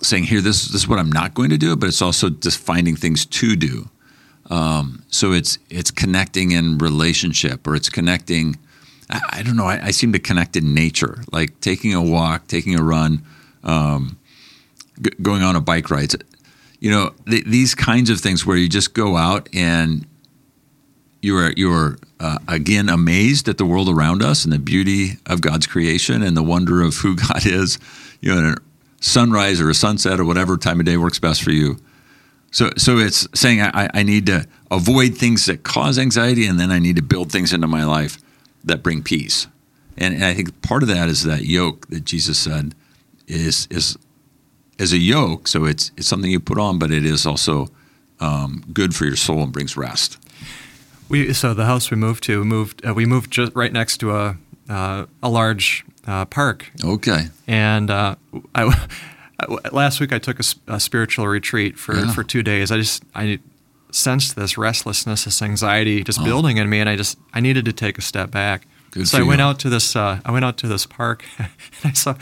saying 0.03 0.25
here 0.25 0.41
this 0.41 0.67
this 0.67 0.83
is 0.83 0.89
what 0.89 0.99
I'm 0.99 1.13
not 1.13 1.35
going 1.35 1.51
to 1.51 1.59
do, 1.59 1.77
but 1.77 1.89
it's 1.89 2.03
also 2.03 2.31
just 2.31 2.59
finding 2.59 2.97
things 2.97 3.27
to 3.27 3.57
do. 3.57 3.89
Um, 4.51 5.05
so 5.09 5.33
it's 5.33 5.59
it's 5.69 5.91
connecting 5.91 6.51
in 6.51 6.79
relationship, 6.79 7.67
or 7.67 7.77
it's 7.77 7.89
connecting. 7.89 8.59
I, 9.09 9.21
I 9.31 9.43
don't 9.43 9.57
know. 9.57 9.67
I, 9.67 9.87
I, 9.87 9.91
seem 9.93 10.13
to 10.13 10.19
connect 10.19 10.57
in 10.57 10.75
nature, 10.75 11.23
like 11.33 11.59
taking 11.61 11.95
a 11.95 12.03
walk, 12.03 12.47
taking 12.49 12.79
a 12.79 12.83
run, 12.83 13.25
um, 13.63 14.19
g- 15.01 15.13
going 15.23 15.43
on 15.43 15.57
a 15.57 15.61
bike 15.61 15.91
ride. 15.91 16.13
You 16.81 16.91
know, 16.91 17.15
th- 17.29 17.45
these 17.45 17.75
kinds 17.75 18.11
of 18.11 18.21
things 18.21 18.45
where 18.45 18.57
you 18.57 18.69
just 18.69 18.93
go 18.93 19.17
out 19.17 19.49
and 19.53 20.07
you 21.23 21.37
are 21.37 21.53
you 21.57 21.73
are 21.73 21.99
uh, 22.19 22.39
again 22.49 22.89
amazed 22.89 23.49
at 23.49 23.59
the 23.59 23.65
world 23.65 23.89
around 23.89 24.23
us 24.23 24.45
and 24.45 24.53
the 24.53 24.59
beauty 24.59 25.19
of 25.27 25.41
God's 25.41 25.67
creation 25.67 26.23
and 26.23 26.37
the 26.37 26.43
wonder 26.43 26.83
of 26.83 26.97
who 26.97 27.15
God 27.29 27.47
is. 27.47 27.79
You 28.21 28.35
know, 28.35 28.55
sunrise 29.01 29.61
or 29.61 29.69
a 29.71 29.75
sunset 29.75 30.21
or 30.21 30.25
whatever 30.25 30.57
time 30.57 30.79
of 30.79 30.87
day 30.87 30.97
works 30.97 31.19
best 31.19 31.43
for 31.43 31.51
you. 31.51 31.79
So, 32.53 32.71
so 32.77 32.99
it's 32.99 33.27
saying 33.35 33.61
I, 33.61 33.89
I 33.95 34.03
need 34.03 34.27
to 34.27 34.47
avoid 34.71 35.17
things 35.17 35.47
that 35.47 35.63
cause 35.63 35.99
anxiety, 35.99 36.47
and 36.47 36.59
then 36.59 36.71
I 36.71 36.79
need 36.79 36.97
to 36.97 37.03
build 37.03 37.31
things 37.31 37.53
into 37.53 37.67
my 37.67 37.85
life 37.85 38.19
that 38.65 38.83
bring 38.83 39.03
peace. 39.03 39.47
And, 39.97 40.15
and 40.15 40.25
I 40.25 40.35
think 40.35 40.61
part 40.63 40.83
of 40.83 40.89
that 40.89 41.09
is 41.09 41.25
that 41.25 41.45
yoke 41.45 41.89
that 41.89 42.05
Jesus 42.05 42.39
said 42.39 42.75
is 43.27 43.69
is 43.71 43.97
as 44.79 44.93
a 44.93 44.99
yoke. 44.99 45.47
So 45.47 45.65
it's 45.65 45.93
it's 45.97 46.09
something 46.09 46.31
you 46.31 46.41
put 46.41 46.59
on, 46.59 46.79
but 46.79 46.91
it 46.91 47.05
is 47.05 47.27
also 47.27 47.69
um, 48.19 48.65
good 48.73 48.95
for 48.95 49.05
your 49.05 49.17
soul 49.17 49.43
and 49.43 49.53
brings 49.53 49.77
rest. 49.77 50.19
We 51.09 51.33
so 51.33 51.55
the 51.55 51.67
house 51.67 51.91
we 51.91 51.97
moved 51.97 52.25
to 52.25 52.45
moved 52.45 52.85
uh, 52.87 52.95
we 52.95 53.07
moved 53.07 53.31
just 53.31 53.55
right 53.55 53.73
next 53.73 53.99
to 53.99 54.17
a 54.17 54.37
uh, 54.69 55.07
a 55.23 55.29
large 55.29 55.85
uh, 56.07 56.25
park. 56.25 56.71
Okay. 56.83 57.27
And 57.47 57.91
uh, 57.91 58.17
I, 58.55 58.89
last 59.73 60.01
week 60.01 60.13
I 60.13 60.19
took 60.19 60.41
a, 60.41 60.45
a 60.69 60.81
spiritual 60.81 61.29
retreat 61.29 61.79
for, 61.79 61.97
yeah. 61.97 62.13
for 62.13 62.25
two 62.25 62.43
days. 62.43 62.71
I 62.71 62.79
just 62.79 63.03
I 63.15 63.39
sensed 63.93 64.37
this 64.37 64.57
restlessness, 64.57 65.25
this 65.25 65.43
anxiety 65.43 66.03
just 66.05 66.21
oh. 66.21 66.25
building 66.25 66.57
in 66.57 66.69
me, 66.69 66.81
and 66.81 66.89
I 66.89 66.97
just 66.97 67.19
I 67.33 67.41
needed 67.41 67.65
to 67.67 67.73
take 67.73 67.99
a 67.99 68.03
step 68.03 68.31
back. 68.31 68.67
Good 68.93 69.07
so 69.07 69.19
I 69.19 69.23
went 69.23 69.41
out 69.41 69.61
to 69.61 69.71
this. 69.71 69.95
Uh, 69.95 70.21
I 70.25 70.33
went 70.33 70.45
out 70.45 70.57
to 70.59 70.69
this 70.69 70.85
park, 70.85 71.25
and 71.39 71.49
I 71.85 71.93
saw, 71.93 72.17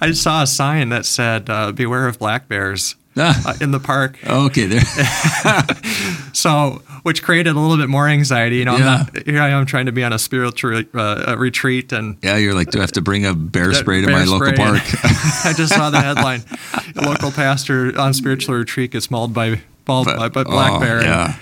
I 0.00 0.12
saw 0.12 0.42
a 0.42 0.46
sign 0.46 0.88
that 0.88 1.04
said, 1.04 1.50
uh, 1.50 1.72
"Beware 1.72 2.08
of 2.08 2.18
black 2.18 2.48
bears." 2.48 2.96
Uh, 3.16 3.54
in 3.60 3.70
the 3.70 3.80
park. 3.80 4.18
okay, 4.26 4.66
there. 4.66 4.80
so, 6.32 6.82
which 7.02 7.22
created 7.22 7.54
a 7.54 7.58
little 7.58 7.76
bit 7.76 7.88
more 7.88 8.08
anxiety. 8.08 8.56
You 8.56 8.64
know, 8.64 8.76
yeah. 8.76 8.84
not, 8.84 9.26
here 9.26 9.40
I 9.40 9.50
am 9.50 9.66
trying 9.66 9.86
to 9.86 9.92
be 9.92 10.02
on 10.02 10.12
a 10.12 10.18
spiritual 10.18 10.82
uh, 10.94 11.36
retreat, 11.38 11.92
and 11.92 12.16
yeah, 12.22 12.36
you're 12.36 12.54
like, 12.54 12.70
do 12.70 12.78
I 12.78 12.82
have 12.82 12.92
to 12.92 13.02
bring 13.02 13.26
a 13.26 13.34
bear 13.34 13.72
spray 13.74 14.00
to 14.00 14.06
bear 14.06 14.16
my 14.16 14.24
spray. 14.24 14.50
local 14.50 14.64
park? 14.64 14.82
I 15.44 15.52
just 15.56 15.74
saw 15.74 15.90
the 15.90 16.00
headline: 16.00 16.42
local 16.94 17.30
pastor 17.30 17.98
on 17.98 18.14
spiritual 18.14 18.56
retreat 18.56 18.92
gets 18.92 19.10
mauled 19.10 19.34
by 19.34 19.60
mauled 19.86 20.06
but, 20.06 20.18
by, 20.18 20.28
by 20.28 20.44
black 20.44 20.72
oh, 20.72 20.80
bear. 20.80 21.02
Yeah. 21.02 21.36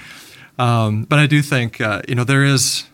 Um, 0.58 1.04
but 1.04 1.18
I 1.18 1.26
do 1.26 1.42
think 1.42 1.80
uh, 1.80 2.02
you 2.08 2.14
know 2.14 2.24
there 2.24 2.44
is. 2.44 2.84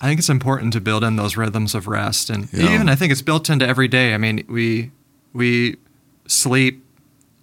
I 0.00 0.06
think 0.06 0.20
it's 0.20 0.28
important 0.28 0.72
to 0.74 0.80
build 0.80 1.02
in 1.02 1.16
those 1.16 1.36
rhythms 1.36 1.74
of 1.74 1.88
rest, 1.88 2.30
and 2.30 2.48
yeah. 2.52 2.72
even 2.72 2.88
I 2.88 2.94
think 2.94 3.10
it's 3.10 3.22
built 3.22 3.50
into 3.50 3.66
every 3.66 3.88
day. 3.88 4.14
I 4.14 4.18
mean, 4.18 4.44
we 4.48 4.92
we 5.32 5.76
sleep 6.26 6.84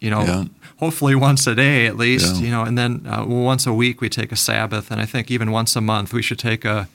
you 0.05 0.11
know, 0.11 0.21
yeah. 0.21 0.43
hopefully 0.77 1.15
once 1.15 1.47
a 1.47 1.55
day 1.55 1.87
at 1.87 1.97
least, 1.97 2.35
yeah. 2.35 2.41
you 2.43 2.51
know, 2.51 2.63
and 2.63 2.77
then 2.77 3.07
uh, 3.07 3.25
once 3.25 3.65
a 3.65 3.73
week 3.73 4.01
we 4.01 4.07
take 4.07 4.31
a 4.31 4.35
Sabbath, 4.35 4.91
and 4.91 5.01
I 5.01 5.05
think 5.05 5.31
even 5.31 5.49
once 5.51 5.75
a 5.75 5.81
month 5.81 6.13
we 6.13 6.21
should 6.21 6.37
take 6.37 6.63
a, 6.63 6.87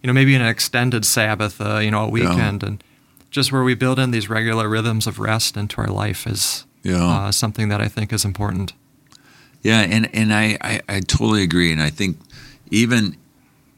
you 0.00 0.06
know, 0.06 0.12
maybe 0.12 0.36
an 0.36 0.42
extended 0.42 1.04
Sabbath, 1.04 1.60
uh, 1.60 1.78
you 1.78 1.90
know, 1.90 2.04
a 2.04 2.08
weekend, 2.08 2.62
yeah. 2.62 2.68
and 2.68 2.84
just 3.32 3.50
where 3.50 3.64
we 3.64 3.74
build 3.74 3.98
in 3.98 4.12
these 4.12 4.30
regular 4.30 4.68
rhythms 4.68 5.08
of 5.08 5.18
rest 5.18 5.56
into 5.56 5.80
our 5.80 5.88
life 5.88 6.28
is 6.28 6.64
uh, 7.10 7.32
something 7.32 7.68
that 7.70 7.80
I 7.80 7.88
think 7.88 8.12
is 8.12 8.24
important. 8.24 8.72
Yeah, 9.62 9.80
and 9.80 10.08
and 10.14 10.32
I, 10.32 10.56
I 10.60 10.80
I 10.88 11.00
totally 11.00 11.42
agree, 11.42 11.72
and 11.72 11.82
I 11.82 11.90
think 11.90 12.18
even, 12.70 13.16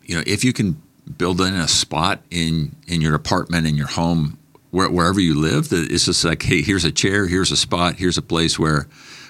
you 0.04 0.16
know, 0.16 0.22
if 0.26 0.44
you 0.44 0.52
can 0.52 0.76
build 1.16 1.40
in 1.40 1.54
a 1.54 1.66
spot 1.66 2.20
in 2.30 2.76
in 2.86 3.00
your 3.00 3.14
apartment 3.14 3.66
in 3.66 3.74
your 3.74 3.88
home 3.88 4.36
where, 4.70 4.90
wherever 4.90 5.20
you 5.20 5.38
live. 5.38 5.68
That 5.68 5.90
it's 5.90 6.06
just 6.06 6.24
like, 6.24 6.42
hey, 6.42 6.62
here's 6.62 6.84
a 6.84 6.92
chair, 6.92 7.26
here's 7.26 7.50
a 7.50 7.56
spot, 7.56 7.96
here's 7.96 8.18
a 8.18 8.22
place 8.22 8.58
where 8.58 8.86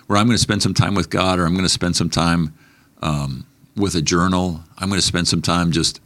where 0.07 0.19
I'm 0.19 0.27
going 0.27 0.37
to 0.37 0.43
spend 0.43 0.63
some 0.63 0.75
time 0.75 0.95
with 0.95 1.09
God, 1.09 1.39
or 1.39 1.47
I'm 1.47 1.53
going 1.53 1.65
to 1.65 1.69
spend 1.69 1.95
some 1.95 2.11
time 2.11 2.53
um, 3.01 3.47
with 3.77 3.95
a 3.95 4.03
journal. 4.03 4.63
I'm 4.79 4.89
going 4.89 5.01
to 5.01 5.07
spend 5.07 5.29
some 5.29 5.43
time 5.43 5.73
just. 5.73 6.01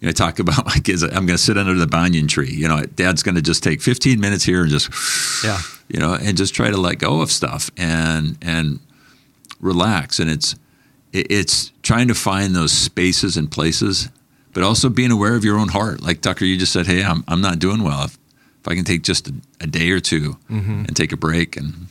You 0.00 0.06
know, 0.06 0.10
I 0.10 0.12
talk 0.12 0.38
about 0.38 0.64
my 0.64 0.78
kids. 0.78 1.02
I'm 1.02 1.10
going 1.10 1.28
to 1.28 1.38
sit 1.38 1.58
under 1.58 1.74
the 1.74 1.86
banyan 1.86 2.28
tree. 2.28 2.52
You 2.52 2.68
know, 2.68 2.82
Dad's 2.82 3.22
going 3.22 3.34
to 3.34 3.42
just 3.42 3.64
take 3.64 3.82
15 3.82 4.20
minutes 4.20 4.44
here 4.44 4.62
and 4.62 4.70
just, 4.70 4.90
yeah, 5.42 5.60
you 5.88 5.98
know, 5.98 6.14
and 6.14 6.36
just 6.36 6.54
try 6.54 6.70
to 6.70 6.76
let 6.76 6.98
go 6.98 7.20
of 7.20 7.32
stuff 7.32 7.70
and 7.76 8.38
and 8.42 8.80
relax. 9.60 10.18
And 10.18 10.30
it's 10.30 10.54
it's 11.12 11.72
trying 11.82 12.08
to 12.08 12.14
find 12.14 12.54
those 12.54 12.72
spaces 12.72 13.36
and 13.36 13.50
places, 13.50 14.10
but 14.52 14.62
also 14.62 14.88
being 14.88 15.10
aware 15.10 15.34
of 15.34 15.44
your 15.44 15.58
own 15.58 15.68
heart. 15.68 16.02
Like 16.02 16.20
Tucker, 16.20 16.44
you 16.44 16.58
just 16.58 16.72
said, 16.72 16.86
"Hey, 16.86 17.02
I'm 17.02 17.24
I'm 17.26 17.40
not 17.40 17.58
doing 17.58 17.82
well. 17.82 18.04
If 18.04 18.17
if 18.17 18.17
I 18.68 18.74
can 18.74 18.84
take 18.84 19.02
just 19.02 19.28
a, 19.28 19.34
a 19.60 19.66
day 19.66 19.90
or 19.90 20.00
2 20.00 20.36
mm-hmm. 20.50 20.84
and 20.86 20.96
take 20.96 21.12
a 21.12 21.16
break 21.16 21.56
and 21.56 21.88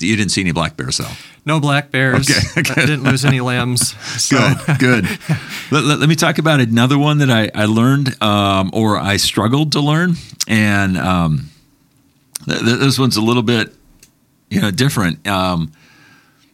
you 0.00 0.16
didn't 0.16 0.30
see 0.30 0.40
any 0.40 0.52
black 0.52 0.76
bears 0.76 0.98
though. 0.98 1.10
No 1.44 1.60
black 1.60 1.90
bears. 1.90 2.30
Okay, 2.30 2.72
I 2.76 2.86
didn't 2.86 3.04
lose 3.04 3.24
any 3.24 3.40
limbs. 3.40 3.96
So. 4.22 4.36
Good, 4.66 4.78
good. 4.78 5.04
let, 5.70 5.84
let, 5.84 5.98
let, 5.98 6.08
me 6.08 6.14
talk 6.14 6.38
about 6.38 6.60
another 6.60 6.98
one 6.98 7.18
that 7.18 7.30
I, 7.30 7.50
I 7.54 7.64
learned 7.64 8.20
um, 8.22 8.70
or 8.72 8.98
I 8.98 9.16
struggled 9.16 9.72
to 9.72 9.80
learn, 9.80 10.14
and 10.46 10.96
um, 10.96 11.50
th- 12.44 12.60
th- 12.60 12.78
this 12.78 12.98
one's 12.98 13.16
a 13.16 13.22
little 13.22 13.42
bit, 13.42 13.74
you 14.50 14.60
know, 14.60 14.70
different. 14.70 15.26
Um, 15.26 15.72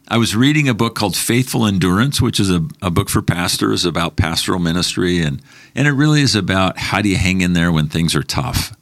I 0.07 0.17
was 0.17 0.35
reading 0.35 0.69
a 0.69 0.73
book 0.73 0.95
called 0.95 1.15
Faithful 1.15 1.65
Endurance, 1.65 2.21
which 2.21 2.39
is 2.39 2.51
a, 2.51 2.65
a 2.81 2.91
book 2.91 3.09
for 3.09 3.21
pastors 3.21 3.85
about 3.85 4.15
pastoral 4.15 4.59
ministry, 4.59 5.19
and 5.19 5.41
and 5.73 5.87
it 5.87 5.91
really 5.91 6.21
is 6.21 6.35
about 6.35 6.77
how 6.77 7.01
do 7.01 7.09
you 7.09 7.17
hang 7.17 7.41
in 7.41 7.53
there 7.53 7.71
when 7.71 7.89
things 7.89 8.15
are 8.15 8.23
tough. 8.23 8.75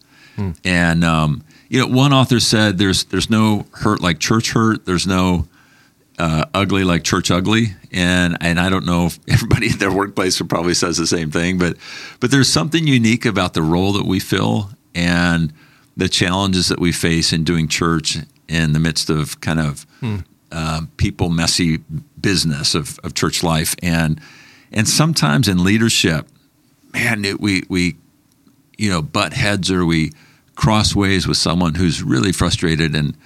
And 0.63 1.04
um, 1.04 1.44
you 1.70 1.80
know, 1.80 1.88
one 1.88 2.13
author 2.13 2.40
said 2.40 2.78
there's 2.78 3.06
there's 3.06 3.30
no 3.30 3.66
hurt 3.72 4.02
like 4.02 4.20
church 4.20 4.52
hurt. 4.52 4.86
There's 4.86 5.08
no 5.08 5.48
uh, 6.20 6.46
ugly 6.54 6.84
like 6.84 7.04
church 7.04 7.32
ugly, 7.32 7.75
and 7.92 8.38
and 8.42 8.60
I 8.60 8.70
don't 8.70 8.86
know 8.86 9.08
if 9.08 9.20
everybody 9.28 9.68
in 9.68 9.78
their 9.78 9.92
workplace 9.92 10.42
probably 10.42 10.74
says 10.74 10.98
the 10.98 11.08
same 11.08 11.32
thing, 11.32 11.58
but 11.58 11.78
but 12.20 12.32
there's 12.32 12.50
something 12.50 12.88
unique 12.88 13.25
about 13.25 13.54
the 13.54 13.62
role 13.62 13.94
that 13.94 14.06
we 14.06 14.20
fill 14.20 14.70
and 14.96 15.54
the 15.96 16.10
challenges 16.10 16.68
that 16.70 16.80
we 16.80 16.92
face 16.92 17.34
in 17.34 17.44
doing 17.44 17.68
church 17.68 18.18
in 18.48 18.74
the 18.74 18.80
midst 18.80 19.10
of 19.10 19.40
kind 19.42 19.60
of 19.60 19.86
hmm. 20.00 20.18
uh, 20.52 20.82
people 20.98 21.30
messy 21.30 21.80
business 22.20 22.74
of, 22.74 23.00
of 23.04 23.13
church 23.13 23.44
life 23.44 23.75
and 23.82 24.20
and 24.72 24.88
sometimes 24.88 25.48
in 25.48 25.63
leadership, 25.63 26.28
man, 26.94 27.24
it, 27.25 27.40
we 27.40 27.63
we 27.70 27.96
you 28.77 28.89
know 28.89 29.01
butt 29.01 29.34
heads 29.34 29.72
or 29.72 29.86
we 29.86 30.12
cross 30.56 30.96
ways 30.96 31.27
with 31.27 31.38
someone 31.38 31.75
who's 31.75 32.03
really 32.03 32.32
frustrated 32.32 32.96
and 32.96 33.18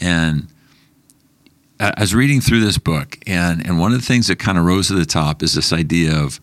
and 0.00 0.48
I 1.80 1.94
was 1.98 2.14
reading 2.14 2.42
through 2.42 2.60
this 2.60 2.76
book, 2.76 3.18
and, 3.26 3.64
and 3.66 3.78
one 3.78 3.94
of 3.94 4.00
the 4.00 4.06
things 4.06 4.26
that 4.26 4.38
kind 4.38 4.58
of 4.58 4.66
rose 4.66 4.88
to 4.88 4.94
the 4.94 5.06
top 5.06 5.42
is 5.42 5.54
this 5.54 5.72
idea 5.72 6.14
of, 6.14 6.38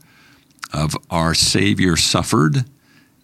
of 0.74 0.98
our 1.12 1.36
Savior 1.36 1.96
suffered 1.96 2.66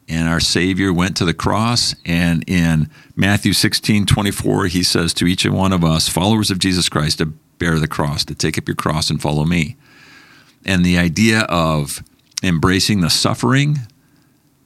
and 0.07 0.27
our 0.27 0.39
Savior 0.39 0.93
went 0.93 1.17
to 1.17 1.25
the 1.25 1.33
cross. 1.33 1.95
And 2.05 2.43
in 2.47 2.89
Matthew 3.15 3.53
16 3.53 4.05
24, 4.05 4.67
he 4.67 4.83
says 4.83 5.13
to 5.15 5.25
each 5.25 5.45
and 5.45 5.55
one 5.55 5.73
of 5.73 5.83
us, 5.83 6.07
followers 6.07 6.51
of 6.51 6.59
Jesus 6.59 6.87
Christ, 6.87 7.17
to 7.17 7.27
bear 7.57 7.79
the 7.79 7.87
cross, 7.87 8.23
to 8.25 8.35
take 8.35 8.57
up 8.57 8.67
your 8.67 8.75
cross 8.75 9.09
and 9.09 9.21
follow 9.21 9.45
me. 9.45 9.75
And 10.65 10.85
the 10.85 10.97
idea 10.97 11.41
of 11.41 12.03
embracing 12.43 13.01
the 13.01 13.09
suffering, 13.09 13.79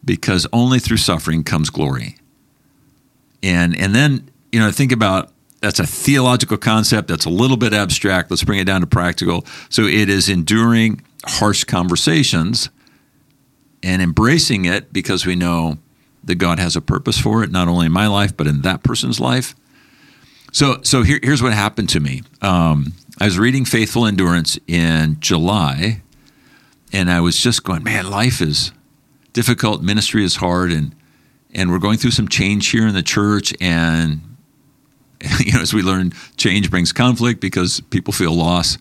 because 0.08 0.48
only 0.52 0.80
through 0.80 0.98
suffering 0.98 1.44
comes 1.44 1.70
glory. 1.70 2.16
And, 3.44 3.78
and 3.78 3.94
then, 3.94 4.32
you 4.52 4.60
know, 4.60 4.72
think 4.72 4.92
about 4.92 5.32
that's 5.62 5.80
a 5.80 5.86
theological 5.86 6.58
concept 6.58 7.08
that's 7.08 7.26
a 7.26 7.30
little 7.30 7.58
bit 7.58 7.74
abstract. 7.74 8.32
Let's 8.32 8.44
bring 8.44 8.60
it 8.60 8.66
down 8.66 8.82
to 8.82 8.88
practical. 8.88 9.46
So 9.70 9.84
it 9.84 10.10
is 10.10 10.30
enduring 10.30 11.02
harsh 11.26 11.64
conversations 11.64 12.70
and 13.84 14.02
embracing 14.02 14.66
it 14.66 14.94
because 14.94 15.26
we 15.26 15.36
know 15.36 15.78
that 16.24 16.36
God 16.36 16.60
has 16.60 16.76
a 16.76 16.82
purpose 16.82 17.20
for 17.20 17.44
it, 17.44 17.52
not 17.52 17.68
only 17.68 17.88
in 17.88 17.92
my 17.92 18.08
life, 18.08 18.36
but 18.36 18.48
in 18.48 18.62
that 18.62 18.84
person's 18.84 19.20
life. 19.20 19.56
So, 20.52 20.80
so 20.84 21.04
here, 21.04 21.20
here's 21.22 21.44
what 21.44 21.54
happened 21.54 21.90
to 21.90 22.00
me. 22.00 22.24
Um, 22.42 22.94
I 23.20 23.26
was 23.26 23.38
reading 23.38 23.66
Faithful 23.66 24.06
Endurance 24.06 24.60
in 24.68 25.18
July, 25.20 26.02
and 26.94 27.12
I 27.12 27.20
was 27.22 27.38
just 27.38 27.64
going, 27.64 27.84
man, 27.84 28.10
life 28.10 28.42
is 28.42 28.72
difficult, 29.34 29.82
ministry 29.82 30.24
is 30.24 30.38
hard, 30.38 30.72
and 30.72 30.96
and 31.54 31.72
we're 31.72 31.80
going 31.80 31.98
through 31.98 32.12
some 32.12 32.28
change 32.28 32.70
here 32.70 32.88
in 32.88 32.94
the 32.94 33.04
church, 33.04 33.54
and 33.62 34.22
you 35.40 35.54
know, 35.54 35.62
as 35.62 35.74
we 35.74 35.82
learn, 35.82 36.14
change 36.36 36.70
brings 36.70 36.92
conflict 36.92 37.40
because 37.40 37.80
people 37.90 38.14
feel 38.14 38.34
loss, 38.34 38.78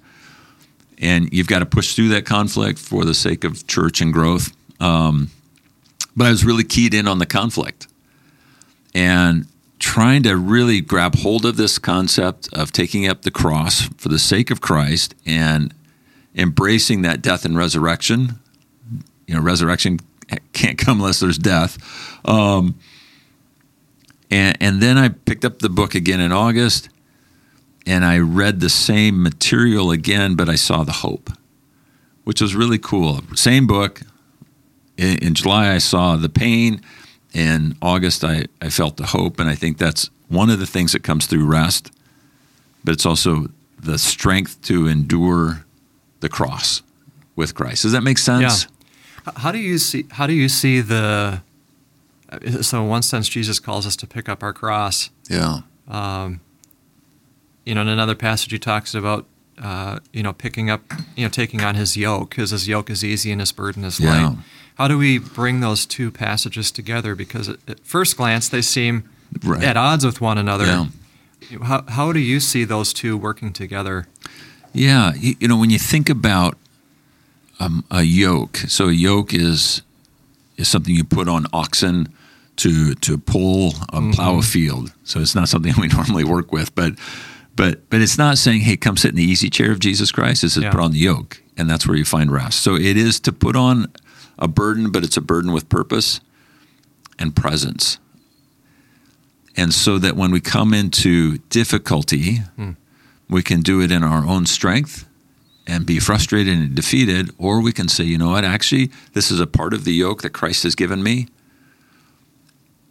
and 0.98 1.32
you've 1.32 1.46
got 1.46 1.60
to 1.60 1.66
push 1.66 1.94
through 1.94 2.08
that 2.08 2.26
conflict 2.26 2.78
for 2.78 3.04
the 3.04 3.14
sake 3.14 3.44
of 3.44 3.66
church 3.66 4.00
and 4.00 4.12
growth. 4.12 4.54
Um, 4.80 5.30
but 6.16 6.26
I 6.26 6.30
was 6.30 6.44
really 6.44 6.64
keyed 6.64 6.94
in 6.94 7.06
on 7.06 7.18
the 7.18 7.26
conflict, 7.26 7.86
and 8.94 9.46
trying 9.78 10.22
to 10.22 10.36
really 10.36 10.80
grab 10.80 11.16
hold 11.16 11.44
of 11.44 11.56
this 11.56 11.78
concept 11.78 12.48
of 12.52 12.72
taking 12.72 13.06
up 13.06 13.22
the 13.22 13.30
cross 13.30 13.82
for 13.98 14.08
the 14.08 14.18
sake 14.18 14.50
of 14.50 14.60
Christ 14.60 15.14
and 15.26 15.74
embracing 16.34 17.02
that 17.02 17.22
death 17.22 17.44
and 17.44 17.56
resurrection. 17.56 18.40
You 19.26 19.34
know, 19.34 19.40
resurrection 19.40 20.00
can't 20.52 20.78
come 20.78 21.00
unless 21.00 21.20
there's 21.20 21.38
death. 21.38 21.78
Um, 22.24 22.78
and, 24.30 24.56
and 24.60 24.82
then 24.82 24.98
I 24.98 25.08
picked 25.08 25.44
up 25.44 25.60
the 25.60 25.68
book 25.68 25.94
again 25.94 26.20
in 26.20 26.32
August 26.32 26.88
and 27.86 28.04
I 28.04 28.18
read 28.18 28.60
the 28.60 28.68
same 28.68 29.22
material 29.22 29.92
again, 29.92 30.34
but 30.34 30.48
I 30.48 30.56
saw 30.56 30.82
the 30.82 30.92
hope, 30.92 31.30
which 32.24 32.40
was 32.40 32.54
really 32.56 32.78
cool. 32.78 33.20
Same 33.34 33.66
book. 33.66 34.00
In, 34.96 35.18
in 35.18 35.34
July, 35.34 35.72
I 35.72 35.78
saw 35.78 36.16
the 36.16 36.28
pain. 36.28 36.80
In 37.32 37.76
August, 37.80 38.24
I, 38.24 38.46
I 38.60 38.70
felt 38.70 38.96
the 38.96 39.06
hope. 39.06 39.38
And 39.38 39.48
I 39.48 39.54
think 39.54 39.78
that's 39.78 40.10
one 40.28 40.50
of 40.50 40.58
the 40.58 40.66
things 40.66 40.92
that 40.92 41.04
comes 41.04 41.26
through 41.26 41.46
rest, 41.46 41.92
but 42.82 42.92
it's 42.92 43.06
also 43.06 43.46
the 43.78 43.98
strength 43.98 44.60
to 44.62 44.88
endure 44.88 45.64
the 46.20 46.28
cross 46.28 46.82
with 47.36 47.54
Christ. 47.54 47.82
Does 47.82 47.92
that 47.92 48.02
make 48.02 48.18
sense? 48.18 48.64
Yeah. 48.64 48.70
How 49.36 49.50
do 49.50 49.58
you 49.58 49.78
see 49.78 50.06
how 50.10 50.26
do 50.26 50.32
you 50.32 50.48
see 50.48 50.80
the 50.80 51.42
so 52.60 52.82
in 52.82 52.88
one 52.88 53.02
sense, 53.02 53.28
Jesus 53.28 53.58
calls 53.58 53.86
us 53.86 53.96
to 53.96 54.06
pick 54.06 54.28
up 54.28 54.42
our 54.42 54.52
cross. 54.52 55.10
Yeah. 55.28 55.60
Um, 55.88 56.40
you 57.64 57.74
know, 57.74 57.80
in 57.82 57.88
another 57.88 58.14
passage, 58.14 58.52
he 58.52 58.58
talks 58.58 58.94
about 58.94 59.26
uh, 59.62 60.00
you 60.12 60.22
know 60.22 60.32
picking 60.32 60.70
up, 60.70 60.82
you 61.16 61.24
know, 61.24 61.30
taking 61.30 61.62
on 61.62 61.74
his 61.74 61.96
yoke, 61.96 62.30
because 62.30 62.50
his 62.50 62.68
yoke 62.68 62.90
is 62.90 63.04
easy 63.04 63.32
and 63.32 63.40
his 63.40 63.52
burden 63.52 63.84
is 63.84 64.00
light. 64.00 64.20
yeah. 64.20 64.34
How 64.76 64.88
do 64.88 64.98
we 64.98 65.18
bring 65.18 65.60
those 65.60 65.86
two 65.86 66.10
passages 66.10 66.70
together? 66.70 67.14
Because 67.14 67.48
at, 67.48 67.56
at 67.66 67.80
first 67.80 68.16
glance, 68.16 68.48
they 68.48 68.60
seem 68.60 69.08
right. 69.42 69.64
at 69.64 69.76
odds 69.76 70.04
with 70.04 70.20
one 70.20 70.36
another. 70.36 70.66
Yeah. 70.66 70.86
How, 71.62 71.84
how 71.88 72.12
do 72.12 72.18
you 72.18 72.40
see 72.40 72.64
those 72.64 72.92
two 72.92 73.16
working 73.16 73.52
together? 73.52 74.06
Yeah, 74.74 75.14
you, 75.14 75.36
you 75.40 75.48
know, 75.48 75.56
when 75.56 75.70
you 75.70 75.78
think 75.78 76.10
about 76.10 76.58
um, 77.60 77.84
a 77.90 78.02
yoke, 78.02 78.56
so 78.56 78.88
a 78.88 78.92
yoke 78.92 79.32
is 79.32 79.82
is 80.56 80.68
something 80.68 80.94
you 80.94 81.04
put 81.04 81.28
on 81.28 81.46
oxen 81.52 82.08
to 82.56 82.94
to 82.94 83.18
pull 83.18 83.68
a 83.68 83.72
mm-hmm. 83.72 84.10
plow 84.12 84.38
a 84.38 84.42
field. 84.42 84.92
So 85.04 85.20
it's 85.20 85.34
not 85.34 85.48
something 85.48 85.74
we 85.80 85.88
normally 85.88 86.24
work 86.24 86.52
with, 86.52 86.74
but 86.74 86.94
but 87.54 87.88
but 87.90 88.00
it's 88.00 88.18
not 88.18 88.38
saying, 88.38 88.60
hey, 88.62 88.76
come 88.76 88.96
sit 88.96 89.10
in 89.10 89.16
the 89.16 89.22
easy 89.22 89.50
chair 89.50 89.72
of 89.72 89.78
Jesus 89.78 90.12
Christ. 90.12 90.44
It's 90.44 90.56
yeah. 90.56 90.70
put 90.70 90.80
on 90.80 90.92
the 90.92 90.98
yoke, 90.98 91.42
and 91.56 91.68
that's 91.68 91.86
where 91.86 91.96
you 91.96 92.04
find 92.04 92.30
rest. 92.30 92.60
So 92.60 92.74
it 92.74 92.96
is 92.96 93.20
to 93.20 93.32
put 93.32 93.56
on 93.56 93.92
a 94.38 94.48
burden, 94.48 94.90
but 94.90 95.04
it's 95.04 95.16
a 95.16 95.22
burden 95.22 95.52
with 95.52 95.68
purpose 95.68 96.20
and 97.18 97.34
presence. 97.34 97.98
And 99.56 99.72
so 99.72 99.98
that 99.98 100.16
when 100.16 100.30
we 100.30 100.40
come 100.40 100.74
into 100.74 101.38
difficulty, 101.48 102.40
mm. 102.58 102.76
we 103.30 103.42
can 103.42 103.62
do 103.62 103.80
it 103.80 103.90
in 103.90 104.04
our 104.04 104.26
own 104.26 104.44
strength 104.44 105.06
and 105.66 105.84
be 105.84 105.98
frustrated 105.98 106.56
and 106.56 106.74
defeated, 106.74 107.30
or 107.38 107.60
we 107.60 107.72
can 107.72 107.88
say, 107.88 108.04
you 108.04 108.18
know 108.18 108.30
what, 108.30 108.44
actually, 108.44 108.90
this 109.14 109.30
is 109.30 109.40
a 109.40 109.46
part 109.46 109.74
of 109.74 109.84
the 109.84 109.92
yoke 109.92 110.22
that 110.22 110.30
Christ 110.30 110.62
has 110.62 110.74
given 110.74 111.02
me 111.02 111.28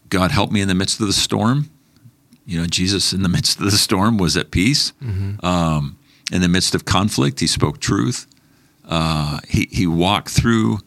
God 0.09 0.31
help 0.31 0.51
me 0.51 0.61
in 0.61 0.67
the 0.67 0.75
midst 0.75 0.99
of 1.01 1.07
the 1.07 1.13
storm. 1.13 1.69
You 2.45 2.61
know, 2.61 2.67
Jesus 2.67 3.13
in 3.13 3.23
the 3.23 3.29
midst 3.37 3.59
of 3.59 3.65
the 3.65 3.71
storm 3.71 4.17
was 4.17 4.37
at 4.37 4.51
peace. 4.51 4.93
Mm-hmm. 5.03 5.45
Um, 5.45 5.97
in 6.31 6.41
the 6.41 6.47
midst 6.47 6.73
of 6.75 6.85
conflict, 6.85 7.39
he 7.39 7.47
spoke 7.47 7.79
truth. 7.79 8.27
Uh, 8.87 9.39
he, 9.47 9.67
he 9.71 9.87
walked 9.87 10.29
through, 10.29 10.79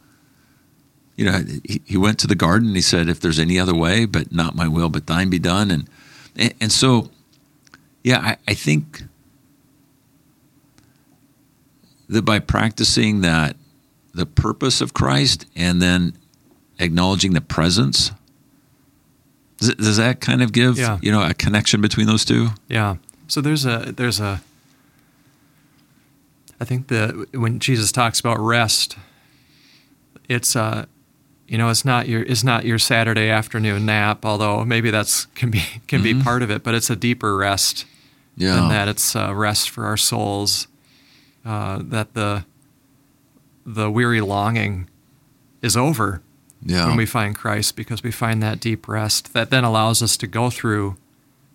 you 1.17 1.25
know, 1.25 1.43
he, 1.65 1.81
he 1.85 1.97
went 1.97 2.19
to 2.21 2.27
the 2.27 2.35
garden 2.35 2.75
he 2.75 2.81
said, 2.81 3.09
if 3.09 3.21
there's 3.21 3.39
any 3.39 3.59
other 3.59 3.75
way, 3.75 4.05
but 4.05 4.33
not 4.33 4.55
my 4.55 4.69
will, 4.69 4.89
but 4.89 5.07
thine 5.07 5.31
be 5.31 5.39
done. 5.39 5.71
And, 5.71 5.89
and, 6.37 6.55
and 6.61 6.73
so, 6.73 7.11
yeah, 8.05 8.19
I, 8.19 8.37
I 8.47 8.55
think 8.55 9.03
that 12.09 12.23
by 12.23 12.39
practicing 12.39 13.21
that, 13.23 13.57
the 14.15 14.27
purpose 14.27 14.81
of 14.81 14.95
Christ 14.95 15.47
and 15.55 15.81
then 15.81 16.15
acknowledging 16.79 17.35
the 17.35 17.41
presence 17.41 18.11
does, 19.59 19.75
does 19.75 19.97
that 19.97 20.21
kind 20.21 20.43
of 20.43 20.53
give 20.53 20.79
yeah. 20.79 20.99
you 21.03 21.13
know 21.13 21.23
a 21.23 21.35
connection 21.35 21.81
between 21.81 22.07
those 22.07 22.25
two? 22.25 22.49
Yeah. 22.69 22.97
So 23.27 23.41
there's 23.41 23.67
a 23.67 23.93
there's 23.95 24.21
a 24.21 24.41
I 26.61 26.65
think 26.65 26.89
that 26.89 27.29
when 27.35 27.59
Jesus 27.59 27.93
talks 27.93 28.19
about 28.21 28.39
rest, 28.39 28.97
it's 30.29 30.57
uh 30.57 30.87
you 31.47 31.59
know 31.59 31.69
it's 31.69 31.85
not 31.85 32.09
your 32.09 32.23
it's 32.23 32.45
not 32.45 32.65
your 32.65 32.79
Saturday 32.79 33.29
afternoon 33.29 33.87
nap, 33.87 34.25
although 34.25 34.65
maybe 34.65 34.91
that's 34.91 35.27
can 35.27 35.51
be 35.51 35.63
can 35.87 36.03
mm-hmm. 36.03 36.19
be 36.19 36.25
part 36.25 36.43
of 36.43 36.51
it, 36.51 36.63
but 36.63 36.75
it's 36.75 36.91
a 36.91 36.97
deeper 36.97 37.37
rest 37.37 37.85
yeah. 38.37 38.55
than 38.55 38.69
that. 38.69 38.89
It's 38.89 39.17
uh, 39.17 39.35
rest 39.35 39.71
for 39.71 39.87
our 39.87 39.97
souls. 39.97 40.69
Uh, 41.49 41.81
that 41.83 42.13
the 42.13 42.45
the 43.65 43.91
weary 43.91 44.21
longing 44.21 44.87
is 45.63 45.79
over 45.79 46.21
yeah. 46.63 46.87
when 46.87 46.95
we 46.95 47.07
find 47.07 47.35
Christ 47.35 47.75
because 47.75 48.03
we 48.03 48.11
find 48.11 48.43
that 48.43 48.61
deep 48.61 48.87
rest 48.87 49.33
that 49.33 49.49
then 49.49 49.65
allows 49.65 50.03
us 50.03 50.19
to 50.19 50.27
go 50.27 50.51
through 50.51 50.99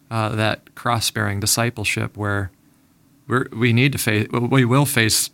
uh, 0.09 0.29
that 0.29 0.73
cross 0.73 1.11
bearing 1.11 1.39
discipleship 1.39 2.17
where 2.17 2.49
we 3.27 3.43
we 3.55 3.71
need 3.71 3.91
to 3.91 3.99
face, 3.99 4.27
we 4.31 4.65
will 4.65 4.87
face 4.87 5.29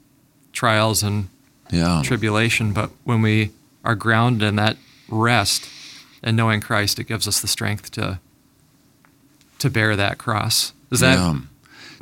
trials 0.52 1.04
and 1.04 1.30
yeah. 1.72 2.02
tribulation, 2.04 2.74
but 2.74 2.90
when 3.06 3.22
we 3.22 3.52
are 3.86 3.96
grounded 3.96 4.46
in 4.46 4.58
that 4.58 4.76
rest 5.08 5.70
and 6.22 6.36
knowing 6.36 6.60
Christ, 6.60 7.00
it 7.00 7.06
gives 7.06 7.30
us 7.30 7.40
the 7.40 7.48
strength 7.48 7.92
to 7.92 8.20
to 9.60 9.70
bear 9.70 9.96
that 9.96 10.18
cross. 10.18 10.74
Is 10.92 11.00
that? 11.00 11.18
Yeah. 11.18 11.40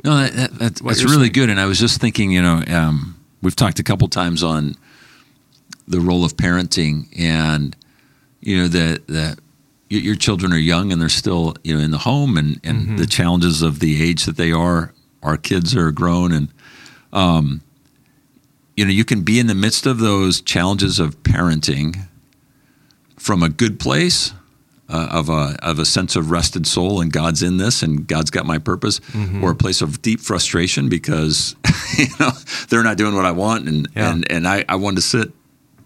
No, 0.04 0.16
that, 0.16 0.32
that, 0.32 0.50
that's, 0.54 0.80
that's 0.80 1.04
really 1.04 1.24
saying? 1.24 1.32
good. 1.32 1.50
And 1.50 1.60
I 1.60 1.66
was 1.66 1.78
just 1.78 2.00
thinking, 2.00 2.30
you 2.30 2.42
know, 2.42 2.62
um, 2.68 3.16
we've 3.42 3.56
talked 3.56 3.78
a 3.78 3.82
couple 3.82 4.08
times 4.08 4.42
on 4.42 4.74
the 5.86 6.00
role 6.00 6.24
of 6.24 6.36
parenting 6.36 7.08
and 7.18 7.74
you 8.40 8.58
know 8.58 8.68
that 8.68 9.06
that 9.08 9.38
your 9.88 10.14
children 10.14 10.52
are 10.52 10.58
young 10.58 10.92
and 10.92 11.00
they're 11.00 11.08
still 11.08 11.56
you 11.64 11.74
know 11.74 11.82
in 11.82 11.90
the 11.90 11.98
home 11.98 12.36
and 12.36 12.60
and 12.62 12.82
mm-hmm. 12.82 12.96
the 12.96 13.06
challenges 13.06 13.62
of 13.62 13.80
the 13.80 14.02
age 14.02 14.26
that 14.26 14.36
they 14.36 14.52
are 14.52 14.92
our 15.22 15.36
kids 15.36 15.74
are 15.76 15.90
grown, 15.90 16.32
and 16.32 16.48
um, 17.12 17.62
you 18.76 18.84
know, 18.84 18.90
you 18.90 19.04
can 19.04 19.22
be 19.22 19.38
in 19.38 19.46
the 19.46 19.54
midst 19.54 19.86
of 19.86 19.98
those 19.98 20.40
challenges 20.40 20.98
of 20.98 21.22
parenting 21.22 22.06
from 23.16 23.42
a 23.42 23.48
good 23.48 23.80
place. 23.80 24.32
Uh, 24.90 25.06
of 25.10 25.28
a 25.28 25.54
of 25.62 25.78
a 25.78 25.84
sense 25.84 26.16
of 26.16 26.30
rested 26.30 26.66
soul 26.66 27.02
and 27.02 27.12
God's 27.12 27.42
in 27.42 27.58
this 27.58 27.82
and 27.82 28.06
God's 28.06 28.30
got 28.30 28.46
my 28.46 28.56
purpose, 28.56 29.00
Mm-hmm. 29.12 29.44
or 29.44 29.50
a 29.50 29.54
place 29.54 29.82
of 29.82 30.00
deep 30.00 30.18
frustration 30.18 30.88
because 30.88 31.54
you 31.98 32.06
know 32.18 32.30
they're 32.70 32.82
not 32.82 32.96
doing 32.96 33.14
what 33.14 33.26
I 33.26 33.32
want 33.32 33.68
and 33.68 33.86
Yeah. 33.94 34.10
and 34.12 34.32
and 34.32 34.48
I, 34.48 34.64
I 34.66 34.76
want 34.76 34.96
to 34.96 35.02
sit, 35.02 35.30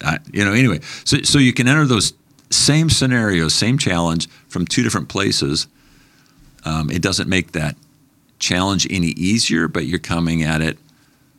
I, 0.04 0.18
you 0.32 0.44
know. 0.44 0.52
Anyway, 0.52 0.78
so 1.04 1.21
so 1.23 1.38
you 1.40 1.52
can 1.52 1.66
enter 1.66 1.85
those 1.85 2.12
same 2.50 2.88
scenarios, 2.90 3.54
same 3.54 3.76
challenge 3.76 4.28
from 4.47 4.66
two 4.66 4.85
different 4.85 5.09
places. 5.09 5.66
Um, 6.64 6.88
it 6.88 7.02
doesn't 7.02 7.28
make 7.28 7.52
that 7.52 7.75
challenge 8.38 8.87
any 8.88 9.09
easier, 9.09 9.66
but 9.66 9.85
you're 9.87 9.99
coming 9.99 10.44
at 10.44 10.61
it 10.61 10.78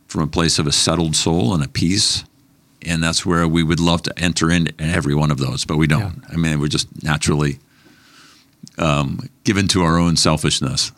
from 0.08 0.22
a 0.22 0.27
place 0.27 0.60
of 0.60 0.67
a 0.67 0.72
settled 0.74 1.15
soul 1.15 1.53
and 1.53 1.63
a 1.63 1.70
peace. 1.70 2.25
And 2.86 3.04
that's 3.04 3.25
where 3.25 3.48
we 3.48 3.63
would 3.63 3.80
love 3.80 4.04
to 4.04 4.13
enter 4.18 4.52
in 4.52 4.70
every 4.80 5.16
one 5.16 5.32
of 5.32 5.38
those, 5.38 5.66
but 5.66 5.78
we 5.78 5.88
don't. 5.88 6.24
I 6.30 6.36
mean, 6.36 6.60
we're 6.60 6.68
just 6.68 7.04
naturally 7.04 7.60
um, 8.78 9.30
given 9.44 9.68
to 9.70 9.84
our 9.84 9.98
own 9.98 10.16
selfishness. 10.16 10.92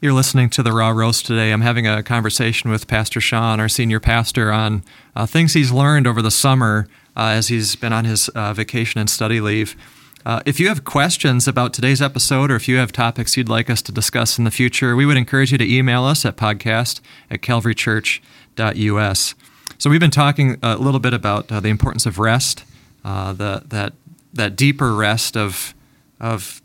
You're 0.00 0.14
listening 0.14 0.48
to 0.50 0.62
the 0.62 0.72
Raw 0.72 0.90
Roast 0.90 1.26
today. 1.26 1.52
I'm 1.52 1.60
having 1.60 1.86
a 1.86 2.02
conversation 2.02 2.70
with 2.70 2.86
Pastor 2.86 3.20
Sean, 3.20 3.60
our 3.60 3.68
senior 3.68 4.00
pastor, 4.00 4.50
on 4.50 4.82
uh, 5.14 5.26
things 5.26 5.52
he's 5.52 5.70
learned 5.70 6.06
over 6.06 6.22
the 6.22 6.30
summer 6.30 6.88
uh, 7.16 7.34
as 7.34 7.48
he's 7.48 7.76
been 7.76 7.92
on 7.92 8.06
his 8.06 8.30
uh, 8.30 8.54
vacation 8.54 8.98
and 8.98 9.10
study 9.10 9.42
leave. 9.42 9.76
Uh, 10.24 10.40
if 10.44 10.60
you 10.60 10.68
have 10.68 10.84
questions 10.84 11.48
about 11.48 11.72
today's 11.72 12.00
episode 12.00 12.50
or 12.50 12.56
if 12.56 12.68
you 12.68 12.76
have 12.76 12.92
topics 12.92 13.36
you'd 13.36 13.48
like 13.48 13.70
us 13.70 13.80
to 13.82 13.92
discuss 13.92 14.38
in 14.38 14.44
the 14.44 14.50
future, 14.50 14.94
we 14.96 15.06
would 15.06 15.16
encourage 15.16 15.52
you 15.52 15.58
to 15.58 15.70
email 15.70 16.04
us 16.04 16.24
at 16.24 16.36
podcast 16.36 17.00
at 17.30 17.40
calvarychurch.us. 17.40 19.34
So 19.80 19.88
we've 19.88 19.98
been 19.98 20.10
talking 20.10 20.58
a 20.62 20.76
little 20.76 21.00
bit 21.00 21.14
about 21.14 21.50
uh, 21.50 21.58
the 21.60 21.70
importance 21.70 22.04
of 22.04 22.18
rest, 22.18 22.64
uh, 23.02 23.32
the, 23.32 23.62
that, 23.68 23.94
that 24.34 24.54
deeper 24.54 24.94
rest 24.94 25.38
of, 25.38 25.72
of 26.20 26.60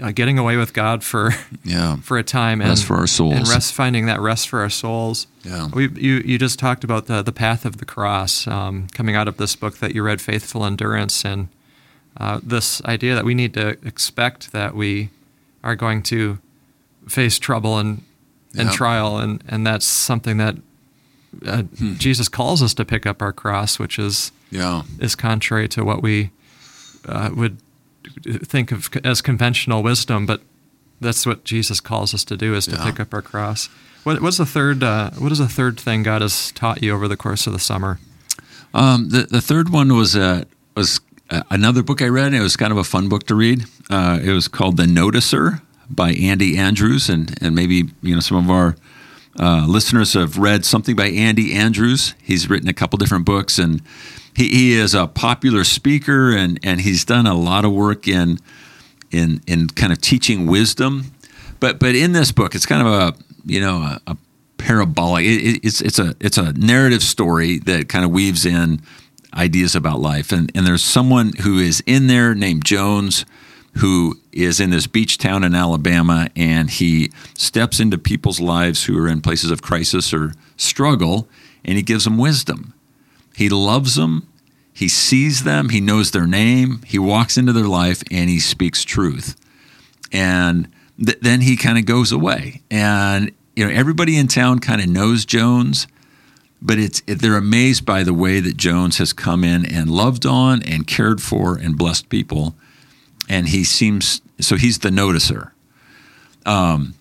uh, 0.00 0.12
getting 0.12 0.38
away 0.38 0.56
with 0.56 0.72
God 0.72 1.02
for 1.02 1.32
Yeah. 1.64 1.96
for 1.96 2.16
a 2.16 2.22
time 2.22 2.60
and 2.60 2.70
Rest 2.70 2.84
for 2.84 2.94
our 2.94 3.08
souls. 3.08 3.34
and 3.34 3.48
rest 3.48 3.74
finding 3.74 4.06
that 4.06 4.20
rest 4.20 4.48
for 4.48 4.60
our 4.60 4.70
souls. 4.70 5.26
Yeah. 5.42 5.66
We 5.74 5.88
you 5.88 6.22
you 6.24 6.38
just 6.38 6.60
talked 6.60 6.84
about 6.84 7.06
the 7.06 7.22
the 7.22 7.32
path 7.32 7.64
of 7.64 7.78
the 7.78 7.84
cross 7.84 8.46
um, 8.46 8.86
coming 8.94 9.16
out 9.16 9.26
of 9.26 9.36
this 9.36 9.56
book 9.56 9.78
that 9.78 9.92
you 9.92 10.04
read, 10.04 10.20
Faithful 10.20 10.64
Endurance, 10.64 11.24
and 11.24 11.48
uh, 12.18 12.38
this 12.40 12.80
idea 12.84 13.16
that 13.16 13.24
we 13.24 13.34
need 13.34 13.52
to 13.54 13.70
expect 13.84 14.52
that 14.52 14.76
we 14.76 15.10
are 15.64 15.74
going 15.74 16.04
to 16.04 16.38
face 17.08 17.36
trouble 17.40 17.76
and 17.76 18.02
and 18.56 18.68
Yeah. 18.68 18.76
trial, 18.76 19.18
and 19.18 19.42
and 19.48 19.66
that's 19.66 19.86
something 19.86 20.36
that 20.36 20.54
uh, 21.46 21.62
Hmm. 21.62 21.94
Jesus 21.94 22.28
calls 22.28 22.62
us 22.62 22.74
to 22.74 22.84
pick 22.84 23.06
up 23.06 23.22
our 23.22 23.32
cross, 23.32 23.78
which 23.78 23.98
is 23.98 24.32
Yeah. 24.50 24.82
is 24.98 25.14
contrary 25.14 25.68
to 25.68 25.84
what 25.84 26.02
we 26.02 26.30
uh, 27.08 27.30
would 27.32 27.58
think 28.44 28.72
of 28.72 28.88
as 29.04 29.20
conventional 29.22 29.82
wisdom, 29.82 30.26
but 30.26 30.42
that's 31.00 31.24
what 31.26 31.44
Jesus 31.44 31.80
calls 31.80 32.12
us 32.14 32.24
to 32.24 32.36
do: 32.36 32.54
is 32.54 32.66
to 32.66 32.72
Yeah. 32.76 32.84
pick 32.84 33.00
up 33.00 33.14
our 33.14 33.22
cross. 33.22 33.68
What, 34.04 34.20
what's 34.22 34.38
the 34.38 34.46
third? 34.46 34.82
Uh, 34.82 35.10
what 35.18 35.30
is 35.32 35.38
the 35.38 35.48
third 35.48 35.78
thing 35.78 36.02
God 36.02 36.22
has 36.22 36.52
taught 36.52 36.82
you 36.82 36.92
over 36.94 37.06
the 37.08 37.16
course 37.16 37.46
of 37.46 37.52
the 37.52 37.58
summer? 37.58 37.98
Um, 38.74 39.08
the 39.10 39.22
the 39.30 39.40
third 39.40 39.68
one 39.70 39.94
was 39.94 40.16
uh, 40.16 40.44
was 40.74 41.00
uh, 41.30 41.42
another 41.50 41.82
book 41.82 42.00
I 42.02 42.08
read. 42.08 42.32
It 42.34 42.40
was 42.40 42.56
kind 42.56 42.72
of 42.72 42.78
a 42.78 42.84
fun 42.84 43.08
book 43.08 43.26
to 43.26 43.34
read. 43.34 43.64
Uh, 43.90 44.18
it 44.22 44.32
was 44.32 44.48
called 44.48 44.76
The 44.76 44.86
Noticer 44.86 45.60
by 45.88 46.12
Andy 46.12 46.56
Andrews, 46.58 47.08
and 47.10 47.36
and 47.42 47.54
maybe 47.54 47.90
you 48.02 48.14
know 48.14 48.20
some 48.20 48.36
of 48.38 48.50
our 48.50 48.76
uh, 49.38 49.64
listeners 49.68 50.14
have 50.14 50.36
read 50.38 50.64
something 50.64 50.96
by 50.96 51.06
Andy 51.08 51.54
Andrews. 51.54 52.14
He's 52.22 52.50
written 52.50 52.68
a 52.68 52.72
couple 52.74 52.96
different 52.98 53.24
books, 53.24 53.58
and 53.58 53.80
he, 54.36 54.48
he 54.48 54.72
is 54.72 54.94
a 54.94 55.06
popular 55.06 55.64
speaker, 55.64 56.32
and 56.36 56.58
and 56.62 56.80
he's 56.80 57.04
done 57.04 57.26
a 57.26 57.34
lot 57.34 57.64
of 57.64 57.72
work 57.72 58.08
in 58.08 58.38
in 59.10 59.40
in 59.46 59.68
kind 59.68 59.92
of 59.92 60.00
teaching 60.00 60.46
wisdom. 60.46 61.12
But 61.60 61.78
but 61.78 61.94
in 61.94 62.12
this 62.12 62.32
book, 62.32 62.54
it's 62.54 62.66
kind 62.66 62.86
of 62.86 62.92
a 62.92 63.14
you 63.46 63.60
know 63.60 63.76
a, 63.78 64.00
a 64.08 64.16
parabolic. 64.58 65.24
It, 65.24 65.42
it- 65.56 65.60
it's 65.64 65.80
it's 65.80 65.98
a 65.98 66.14
it's 66.20 66.38
a 66.38 66.52
narrative 66.54 67.02
story 67.02 67.58
that 67.60 67.88
kind 67.88 68.04
of 68.04 68.10
weaves 68.10 68.44
in 68.44 68.82
ideas 69.32 69.74
about 69.76 70.00
life. 70.00 70.32
And 70.32 70.50
and 70.56 70.66
there's 70.66 70.82
someone 70.82 71.32
who 71.42 71.58
is 71.58 71.82
in 71.86 72.08
there 72.08 72.34
named 72.34 72.64
Jones, 72.64 73.24
who 73.78 74.18
is 74.32 74.60
in 74.60 74.70
this 74.70 74.86
beach 74.86 75.18
town 75.18 75.44
in 75.44 75.54
Alabama, 75.54 76.28
and 76.34 76.70
he 76.70 77.10
steps 77.36 77.80
into 77.80 77.98
people's 77.98 78.40
lives 78.40 78.84
who 78.84 78.98
are 78.98 79.08
in 79.08 79.20
places 79.20 79.50
of 79.50 79.62
crisis 79.62 80.12
or 80.12 80.34
struggle, 80.56 81.28
and 81.64 81.76
he 81.76 81.82
gives 81.82 82.04
them 82.04 82.18
wisdom. 82.18 82.74
He 83.36 83.48
loves 83.48 83.94
them. 83.94 84.26
He 84.72 84.88
sees 84.88 85.44
them. 85.44 85.68
He 85.68 85.80
knows 85.80 86.10
their 86.10 86.26
name. 86.26 86.82
He 86.86 86.98
walks 86.98 87.36
into 87.36 87.52
their 87.52 87.68
life 87.68 88.02
and 88.10 88.30
he 88.30 88.40
speaks 88.40 88.82
truth. 88.84 89.36
And 90.12 90.68
th- 91.04 91.18
then 91.20 91.42
he 91.42 91.56
kind 91.56 91.78
of 91.78 91.84
goes 91.84 92.12
away. 92.12 92.62
And 92.70 93.32
you 93.56 93.66
know, 93.66 93.72
everybody 93.72 94.16
in 94.16 94.28
town 94.28 94.58
kind 94.60 94.80
of 94.80 94.88
knows 94.88 95.24
Jones, 95.24 95.86
but 96.62 96.78
it's 96.78 97.02
it, 97.06 97.16
they're 97.16 97.36
amazed 97.36 97.84
by 97.84 98.02
the 98.02 98.14
way 98.14 98.40
that 98.40 98.56
Jones 98.56 98.98
has 98.98 99.12
come 99.12 99.44
in 99.44 99.66
and 99.66 99.90
loved 99.90 100.24
on 100.24 100.62
and 100.62 100.86
cared 100.86 101.20
for 101.20 101.56
and 101.56 101.76
blessed 101.76 102.08
people. 102.08 102.54
And 103.30 103.48
he 103.48 103.64
seems 103.64 104.20
so 104.40 104.56
he's 104.56 104.80
the 104.80 104.90
noticer. 104.90 105.52
Um, 106.44 106.94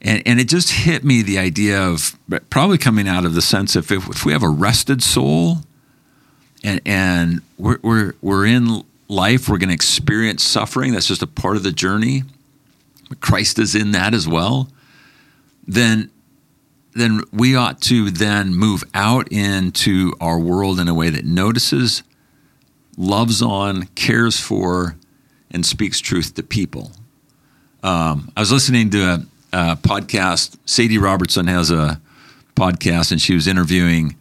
and, 0.00 0.22
and 0.26 0.38
it 0.38 0.48
just 0.48 0.70
hit 0.70 1.02
me 1.02 1.22
the 1.22 1.38
idea 1.38 1.82
of 1.82 2.16
probably 2.50 2.78
coming 2.78 3.08
out 3.08 3.24
of 3.24 3.34
the 3.34 3.42
sense 3.42 3.74
of 3.74 3.90
if, 3.90 4.08
if 4.08 4.24
we 4.24 4.32
have 4.32 4.42
a 4.42 4.48
rested 4.48 5.02
soul 5.02 5.58
and 6.62 6.80
and 6.84 7.42
we're 7.58 7.78
we're 7.82 8.14
we're 8.20 8.46
in 8.46 8.84
life 9.08 9.48
we're 9.48 9.58
going 9.58 9.68
to 9.68 9.74
experience 9.74 10.42
suffering 10.42 10.92
that's 10.92 11.08
just 11.08 11.22
a 11.22 11.26
part 11.26 11.56
of 11.56 11.62
the 11.62 11.72
journey 11.72 12.22
Christ 13.20 13.58
is 13.58 13.74
in 13.74 13.92
that 13.92 14.14
as 14.14 14.28
well 14.28 14.68
then 15.66 16.10
then 16.92 17.22
we 17.32 17.56
ought 17.56 17.80
to 17.82 18.10
then 18.10 18.54
move 18.54 18.84
out 18.94 19.30
into 19.32 20.12
our 20.20 20.38
world 20.38 20.78
in 20.78 20.86
a 20.86 20.94
way 20.94 21.10
that 21.10 21.24
notices 21.24 22.02
loves 22.96 23.42
on 23.42 23.84
cares 23.94 24.38
for 24.38 24.96
and 25.54 25.64
speaks 25.64 26.00
truth 26.00 26.34
to 26.34 26.42
people. 26.42 26.90
Um, 27.82 28.30
I 28.36 28.40
was 28.40 28.52
listening 28.52 28.90
to 28.90 29.00
a, 29.00 29.26
a 29.52 29.76
podcast. 29.76 30.58
Sadie 30.66 30.98
Robertson 30.98 31.46
has 31.46 31.70
a 31.70 32.00
podcast 32.56 33.12
and 33.12 33.20
she 33.20 33.34
was 33.34 33.46
interviewing 33.46 34.16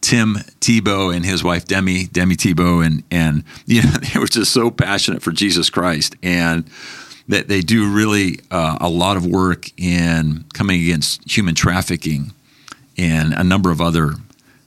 Tim 0.00 0.34
Tebow 0.60 1.14
and 1.14 1.24
his 1.24 1.42
wife 1.42 1.64
Demi 1.64 2.06
Demi 2.06 2.36
Tebow 2.36 2.84
and 2.84 3.02
and 3.10 3.44
you 3.66 3.82
know 3.82 3.90
they 3.90 4.18
were 4.18 4.26
just 4.26 4.52
so 4.52 4.70
passionate 4.70 5.22
for 5.22 5.32
Jesus 5.32 5.70
Christ 5.70 6.16
and 6.22 6.68
that 7.28 7.48
they 7.48 7.60
do 7.60 7.92
really 7.92 8.40
uh, 8.50 8.78
a 8.80 8.88
lot 8.88 9.16
of 9.16 9.26
work 9.26 9.70
in 9.76 10.44
coming 10.54 10.80
against 10.80 11.30
human 11.30 11.54
trafficking 11.54 12.32
and 12.96 13.34
a 13.34 13.44
number 13.44 13.70
of 13.70 13.80
other 13.80 14.14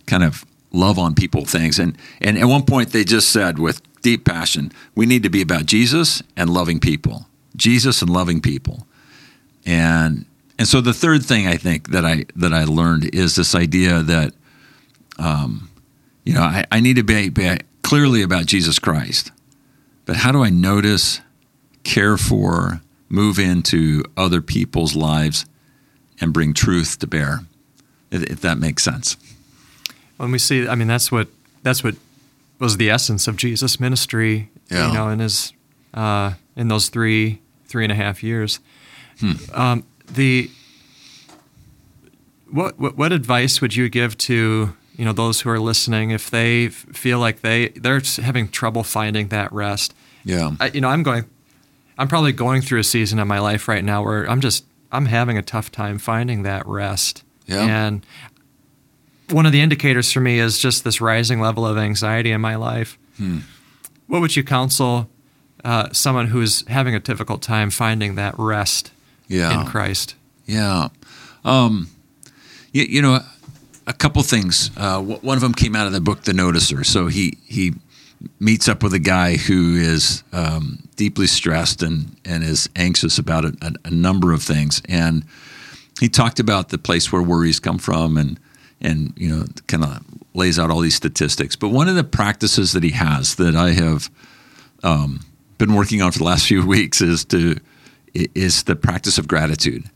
kind 0.05 0.23
of 0.23 0.45
love 0.71 0.99
on 0.99 1.15
people 1.15 1.45
things. 1.45 1.79
And 1.79 1.97
and 2.21 2.37
at 2.37 2.45
one 2.45 2.63
point 2.63 2.91
they 2.91 3.03
just 3.03 3.29
said 3.29 3.57
with 3.57 3.81
deep 4.01 4.25
passion 4.25 4.71
we 4.95 5.05
need 5.05 5.23
to 5.23 5.29
be 5.29 5.41
about 5.41 5.65
Jesus 5.65 6.21
and 6.35 6.49
loving 6.49 6.79
people 6.79 7.27
Jesus 7.55 8.01
and 8.01 8.09
loving 8.09 8.41
people 8.41 8.85
and 9.65 10.25
and 10.57 10.67
so 10.67 10.79
the 10.81 10.93
third 10.93 11.23
thing 11.23 11.47
I 11.47 11.57
think 11.57 11.89
that 11.89 12.05
I 12.05 12.25
that 12.35 12.53
I 12.53 12.65
learned 12.65 13.13
is 13.13 13.35
this 13.35 13.55
idea 13.55 14.01
that 14.01 14.33
um, 15.17 15.69
you 16.23 16.33
know, 16.33 16.41
I, 16.41 16.65
I 16.71 16.79
need 16.79 16.95
to 16.97 17.03
be, 17.03 17.29
be 17.29 17.57
clearly 17.83 18.21
about 18.21 18.45
Jesus 18.45 18.79
Christ. 18.79 19.31
But 20.05 20.17
how 20.17 20.31
do 20.31 20.43
I 20.43 20.49
notice, 20.49 21.21
care 21.83 22.17
for, 22.17 22.81
move 23.09 23.39
into 23.39 24.03
other 24.17 24.41
people's 24.41 24.95
lives 24.95 25.45
and 26.19 26.33
bring 26.33 26.53
truth 26.53 26.99
to 26.99 27.07
bear? 27.07 27.41
If, 28.11 28.23
if 28.23 28.41
that 28.41 28.57
makes 28.57 28.83
sense. 28.83 29.17
When 30.17 30.31
we 30.31 30.37
see, 30.37 30.67
I 30.67 30.75
mean, 30.75 30.87
that's 30.87 31.11
what 31.11 31.27
that's 31.63 31.83
what 31.83 31.95
was 32.61 32.77
the 32.77 32.89
essence 32.89 33.27
of 33.27 33.35
Jesus' 33.35 33.79
ministry. 33.79 34.49
Yeah. 34.69 34.87
You 34.87 34.93
know, 34.93 35.09
in 35.09 35.19
his 35.19 35.51
uh, 35.93 36.33
in 36.55 36.69
those 36.69 36.87
three 36.87 37.41
three 37.65 37.83
and 37.83 37.91
a 37.91 37.95
half 37.95 38.23
years. 38.23 38.59
Um, 39.53 39.83
the 40.07 40.49
what, 42.49 42.79
what 42.79 42.97
what 42.97 43.11
advice 43.11 43.61
would 43.61 43.75
you 43.75 43.89
give 43.89 44.17
to 44.19 44.75
you 44.95 45.05
know 45.05 45.13
those 45.13 45.41
who 45.41 45.49
are 45.49 45.59
listening 45.59 46.11
if 46.11 46.29
they 46.29 46.69
feel 46.69 47.19
like 47.19 47.41
they 47.41 47.69
they're 47.69 48.01
having 48.21 48.47
trouble 48.47 48.83
finding 48.83 49.27
that 49.29 49.51
rest? 49.51 49.93
Yeah. 50.23 50.51
I, 50.59 50.67
you 50.67 50.81
know, 50.81 50.89
I'm 50.89 51.03
going. 51.03 51.25
I'm 51.97 52.07
probably 52.07 52.31
going 52.31 52.61
through 52.61 52.79
a 52.79 52.83
season 52.83 53.19
of 53.19 53.27
my 53.27 53.39
life 53.39 53.67
right 53.67 53.83
now 53.83 54.03
where 54.03 54.27
I'm 54.29 54.41
just 54.41 54.65
I'm 54.91 55.05
having 55.05 55.37
a 55.37 55.41
tough 55.43 55.71
time 55.71 55.99
finding 55.99 56.43
that 56.43 56.65
rest. 56.65 57.23
Yeah. 57.45 57.63
And 57.63 58.05
one 59.31 59.45
of 59.45 59.51
the 59.51 59.61
indicators 59.61 60.11
for 60.11 60.19
me 60.19 60.39
is 60.39 60.57
just 60.59 60.83
this 60.83 61.01
rising 61.01 61.39
level 61.39 61.65
of 61.65 61.77
anxiety 61.77 62.31
in 62.31 62.41
my 62.41 62.55
life. 62.55 62.97
What 64.07 64.21
would 64.21 64.35
you 64.35 64.43
counsel 64.43 65.09
uh, 65.63 65.89
someone 65.91 66.27
who's 66.27 66.67
having 66.67 66.95
a 66.95 66.99
difficult 66.99 67.41
time 67.41 67.69
finding 67.69 68.15
that 68.15 68.33
rest 68.37 68.91
Yeah. 69.27 69.61
in 69.61 69.67
Christ? 69.67 70.15
Yeah. 70.45 70.89
Um, 71.45 71.87
you, 72.73 72.83
you 72.83 73.01
know, 73.01 73.19
a 73.87 73.93
couple 73.93 74.21
things. 74.23 74.71
Uh, 74.75 74.99
one 75.01 75.35
of 75.37 75.41
them 75.41 75.53
came 75.53 75.75
out 75.75 75.87
of 75.87 75.93
the 75.93 76.01
book, 76.01 76.23
The 76.23 76.31
Noticer. 76.33 76.85
So 76.85 77.07
he 77.07 77.37
he 77.45 77.73
meets 78.39 78.67
up 78.67 78.83
with 78.83 78.93
a 78.93 78.99
guy 78.99 79.37
who 79.37 79.75
is 79.75 80.23
um, 80.33 80.79
deeply 80.95 81.27
stressed 81.27 81.81
and 81.83 82.15
and 82.25 82.43
is 82.43 82.69
anxious 82.75 83.17
about 83.17 83.45
a, 83.45 83.53
a, 83.61 83.71
a 83.85 83.91
number 83.91 84.33
of 84.33 84.43
things, 84.43 84.81
and 84.89 85.23
he 85.99 86.09
talked 86.09 86.39
about 86.39 86.69
the 86.69 86.77
place 86.77 87.11
where 87.11 87.21
worries 87.21 87.59
come 87.59 87.77
from, 87.79 88.17
and 88.17 88.39
and 88.81 89.13
you 89.17 89.29
know, 89.29 89.45
kind 89.67 89.83
of 89.83 90.03
lays 90.33 90.57
out 90.57 90.71
all 90.71 90.79
these 90.79 90.95
statistics. 90.95 91.55
But 91.55 91.69
one 91.69 91.87
of 91.87 91.95
the 91.95 92.03
practices 92.03 92.73
that 92.73 92.83
he 92.83 92.91
has 92.91 93.35
that 93.35 93.55
I 93.55 93.71
have 93.71 94.09
um, 94.83 95.21
been 95.57 95.73
working 95.73 96.01
on 96.01 96.11
for 96.11 96.19
the 96.19 96.25
last 96.25 96.47
few 96.47 96.65
weeks 96.65 97.01
is 97.01 97.25
to 97.25 97.57
is 98.13 98.63
the 98.63 98.75
practice 98.75 99.17
of 99.17 99.27
gratitude 99.27 99.89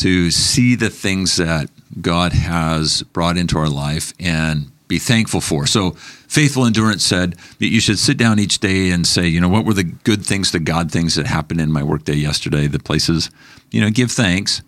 to 0.00 0.30
see 0.30 0.74
the 0.74 0.88
things 0.88 1.36
that 1.36 1.68
God 2.00 2.32
has 2.32 3.02
brought 3.02 3.36
into 3.36 3.58
our 3.58 3.68
life 3.68 4.14
and 4.18 4.70
be 4.88 4.98
thankful 4.98 5.42
for. 5.42 5.66
So, 5.66 5.90
Faithful 5.90 6.64
Endurance 6.64 7.04
said 7.04 7.34
that 7.58 7.68
you 7.68 7.80
should 7.80 7.98
sit 7.98 8.16
down 8.16 8.38
each 8.38 8.60
day 8.60 8.90
and 8.90 9.06
say, 9.06 9.26
you 9.26 9.40
know, 9.40 9.48
what 9.48 9.64
were 9.64 9.74
the 9.74 9.84
good 9.84 10.24
things, 10.24 10.52
the 10.52 10.58
God 10.58 10.90
things 10.90 11.16
that 11.16 11.26
happened 11.26 11.60
in 11.60 11.70
my 11.70 11.82
workday 11.82 12.14
yesterday, 12.14 12.66
the 12.66 12.78
places, 12.78 13.30
you 13.70 13.80
know, 13.80 13.90
give 13.90 14.10
thanks. 14.10 14.62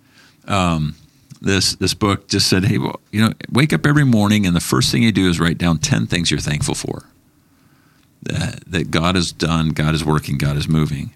Um, 0.46 0.96
this 1.42 1.74
this 1.74 1.94
book 1.94 2.28
just 2.28 2.48
said, 2.48 2.64
hey, 2.64 2.78
well, 2.78 3.00
you 3.10 3.20
know, 3.20 3.32
wake 3.50 3.72
up 3.72 3.84
every 3.84 4.04
morning 4.04 4.46
and 4.46 4.54
the 4.54 4.60
first 4.60 4.90
thing 4.90 5.02
you 5.02 5.12
do 5.12 5.28
is 5.28 5.40
write 5.40 5.58
down 5.58 5.78
10 5.78 6.06
things 6.06 6.30
you're 6.30 6.40
thankful 6.40 6.74
for. 6.74 7.08
That, 8.22 8.62
that 8.68 8.90
God 8.92 9.16
has 9.16 9.32
done, 9.32 9.70
God 9.70 9.94
is 9.94 10.04
working, 10.04 10.38
God 10.38 10.56
is 10.56 10.68
moving. 10.68 11.12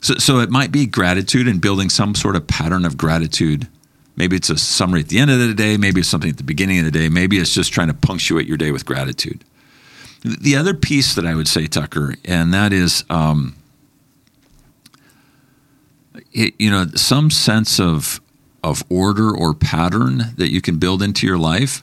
So, 0.00 0.14
so 0.14 0.38
it 0.38 0.50
might 0.50 0.70
be 0.70 0.86
gratitude 0.86 1.48
and 1.48 1.60
building 1.60 1.90
some 1.90 2.14
sort 2.14 2.36
of 2.36 2.46
pattern 2.46 2.84
of 2.84 2.96
gratitude. 2.96 3.66
Maybe 4.16 4.36
it's 4.36 4.50
a 4.50 4.56
summary 4.56 5.00
at 5.00 5.08
the 5.08 5.18
end 5.18 5.32
of 5.32 5.40
the 5.40 5.54
day. 5.54 5.76
Maybe 5.76 6.00
it's 6.00 6.08
something 6.08 6.30
at 6.30 6.36
the 6.36 6.44
beginning 6.44 6.78
of 6.78 6.84
the 6.84 6.92
day. 6.92 7.08
Maybe 7.08 7.38
it's 7.38 7.52
just 7.52 7.72
trying 7.72 7.88
to 7.88 7.94
punctuate 7.94 8.46
your 8.46 8.56
day 8.56 8.70
with 8.70 8.86
gratitude. 8.86 9.44
The 10.22 10.54
other 10.56 10.72
piece 10.72 11.16
that 11.16 11.26
I 11.26 11.34
would 11.34 11.48
say, 11.48 11.66
Tucker, 11.66 12.14
and 12.24 12.54
that 12.54 12.72
is, 12.72 13.04
um, 13.10 13.56
it, 16.32 16.54
you 16.58 16.70
know, 16.70 16.86
some 16.94 17.30
sense 17.30 17.80
of 17.80 18.20
of 18.64 18.82
order 18.88 19.30
or 19.30 19.54
pattern 19.54 20.34
that 20.36 20.50
you 20.50 20.60
can 20.60 20.78
build 20.78 21.02
into 21.02 21.26
your 21.26 21.38
life 21.38 21.82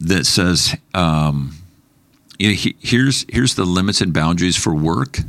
that 0.00 0.26
says, 0.26 0.76
um, 0.92 1.56
you 2.38 2.48
know, 2.48 2.54
he, 2.54 2.76
here's 2.80 3.24
here's 3.30 3.54
the 3.54 3.64
limits 3.64 4.00
and 4.00 4.12
boundaries 4.12 4.56
for 4.56 4.74
work 4.74 5.20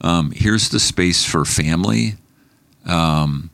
um, 0.00 0.30
here's 0.30 0.68
the 0.68 0.80
space 0.80 1.24
for 1.24 1.44
family. 1.44 2.14
Um, 2.86 3.50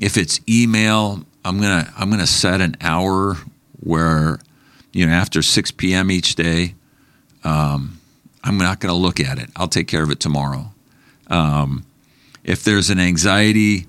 if 0.00 0.16
it's 0.16 0.40
email, 0.48 1.24
I'm 1.44 1.60
gonna 1.60 1.92
I'm 1.96 2.10
gonna 2.10 2.26
set 2.26 2.60
an 2.60 2.76
hour 2.80 3.36
where 3.80 4.38
you 4.92 5.06
know 5.06 5.12
after 5.12 5.42
6 5.42 5.70
p.m. 5.72 6.10
each 6.10 6.34
day, 6.34 6.74
um, 7.44 8.00
I'm 8.42 8.58
not 8.58 8.80
gonna 8.80 8.94
look 8.94 9.20
at 9.20 9.38
it. 9.38 9.50
I'll 9.56 9.68
take 9.68 9.88
care 9.88 10.02
of 10.02 10.10
it 10.10 10.20
tomorrow. 10.20 10.72
Um, 11.28 11.84
if 12.44 12.64
there's 12.64 12.88
an 12.88 12.98
anxiety, 12.98 13.86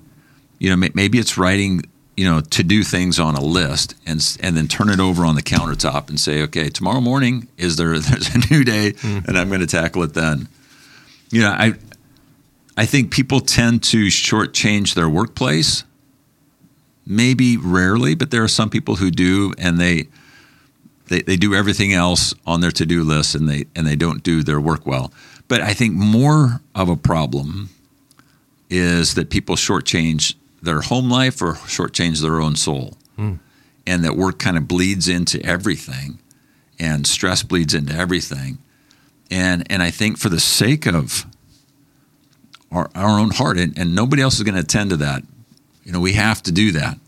you 0.60 0.70
know 0.70 0.88
maybe 0.94 1.18
it's 1.18 1.36
writing 1.36 1.82
you 2.16 2.24
know 2.24 2.40
to 2.40 2.62
do 2.62 2.84
things 2.84 3.18
on 3.18 3.34
a 3.34 3.42
list 3.42 3.96
and 4.06 4.36
and 4.40 4.56
then 4.56 4.68
turn 4.68 4.90
it 4.90 5.00
over 5.00 5.24
on 5.24 5.34
the 5.34 5.42
countertop 5.42 6.08
and 6.08 6.20
say 6.20 6.42
okay 6.42 6.68
tomorrow 6.68 7.00
morning 7.00 7.48
is 7.58 7.74
there 7.74 7.98
there's 7.98 8.32
a 8.32 8.38
new 8.52 8.62
day 8.62 8.92
mm. 8.92 9.26
and 9.26 9.36
I'm 9.36 9.48
going 9.48 9.60
to 9.60 9.66
tackle 9.66 10.04
it 10.04 10.14
then 10.14 10.46
you 11.30 11.40
know, 11.40 11.50
I 11.50 11.74
I 12.76 12.86
think 12.86 13.10
people 13.12 13.40
tend 13.40 13.82
to 13.84 14.06
shortchange 14.06 14.94
their 14.94 15.08
workplace. 15.08 15.84
Maybe 17.06 17.56
rarely, 17.56 18.14
but 18.14 18.30
there 18.30 18.44
are 18.44 18.48
some 18.48 18.70
people 18.70 18.96
who 18.96 19.10
do, 19.10 19.52
and 19.58 19.78
they 19.78 20.08
they, 21.08 21.22
they 21.22 21.36
do 21.36 21.54
everything 21.54 21.92
else 21.92 22.34
on 22.46 22.60
their 22.60 22.70
to 22.72 22.86
do 22.86 23.02
list, 23.02 23.34
and 23.34 23.48
they 23.48 23.66
and 23.74 23.86
they 23.86 23.96
don't 23.96 24.22
do 24.22 24.42
their 24.42 24.60
work 24.60 24.86
well. 24.86 25.12
But 25.48 25.60
I 25.60 25.74
think 25.74 25.94
more 25.94 26.60
of 26.74 26.88
a 26.88 26.96
problem 26.96 27.70
is 28.68 29.14
that 29.14 29.30
people 29.30 29.56
shortchange 29.56 30.34
their 30.62 30.80
home 30.80 31.10
life 31.10 31.40
or 31.40 31.54
shortchange 31.54 32.20
their 32.20 32.40
own 32.40 32.56
soul, 32.56 32.96
hmm. 33.16 33.34
and 33.86 34.04
that 34.04 34.16
work 34.16 34.38
kind 34.38 34.56
of 34.56 34.68
bleeds 34.68 35.08
into 35.08 35.44
everything, 35.44 36.18
and 36.78 37.06
stress 37.06 37.42
bleeds 37.42 37.74
into 37.74 37.94
everything 37.94 38.58
and 39.30 39.64
and 39.70 39.82
I 39.82 39.90
think 39.90 40.18
for 40.18 40.28
the 40.28 40.40
sake 40.40 40.86
of 40.86 41.26
our, 42.72 42.90
our 42.94 43.18
own 43.18 43.30
heart, 43.30 43.58
and, 43.58 43.76
and 43.78 43.94
nobody 43.94 44.22
else 44.22 44.36
is 44.36 44.42
going 44.42 44.54
to 44.54 44.60
attend 44.60 44.90
to 44.90 44.96
that. 44.98 45.22
You 45.84 45.92
know, 45.92 46.00
we 46.00 46.12
have 46.12 46.42
to 46.44 46.52
do 46.52 46.72
that. 46.72 46.98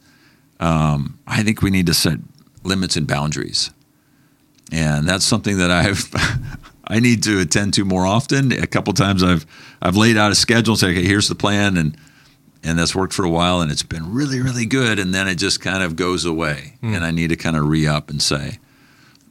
Um, 0.59 1.19
I 1.27 1.43
think 1.43 1.63
we 1.63 1.71
need 1.71 1.87
to 1.87 1.95
set 1.95 2.19
limits 2.65 2.97
and 2.97 3.07
boundaries, 3.07 3.71
and 4.71 5.09
that's 5.09 5.25
something 5.25 5.59
that 5.59 5.71
I've 5.71 6.11
I 6.87 7.01
need 7.01 7.23
to 7.25 7.41
attend 7.41 7.75
to 7.75 7.85
more 7.85 8.07
often. 8.07 8.53
A 8.53 8.67
couple 8.67 8.93
times 8.93 9.23
I've 9.23 9.47
I've 9.81 9.97
laid 9.97 10.17
out 10.17 10.31
a 10.31 10.37
schedule 10.37 10.73
and 10.73 10.81
say, 10.81 10.91
okay, 10.91 11.05
here's 11.05 11.29
the 11.29 11.35
plan, 11.35 11.77
and 11.77 11.97
and 12.63 12.79
that's 12.79 12.95
worked 12.95 13.13
for 13.13 13.25
a 13.25 13.31
while, 13.31 13.61
and 13.61 13.71
it's 13.71 13.83
been 13.83 14.13
really 14.13 14.41
really 14.41 14.67
good, 14.67 14.99
and 14.99 15.15
then 15.15 15.29
it 15.29 15.37
just 15.37 15.61
kind 15.61 15.83
of 15.83 15.97
goes 15.97 16.25
away, 16.25 16.75
mm. 16.83 16.95
and 16.95 17.05
I 17.05 17.11
need 17.11 17.29
to 17.29 17.37
kind 17.37 17.57
of 17.57 17.67
re 17.67 17.87
up 17.87 18.11
and 18.11 18.23
say, 18.23 18.59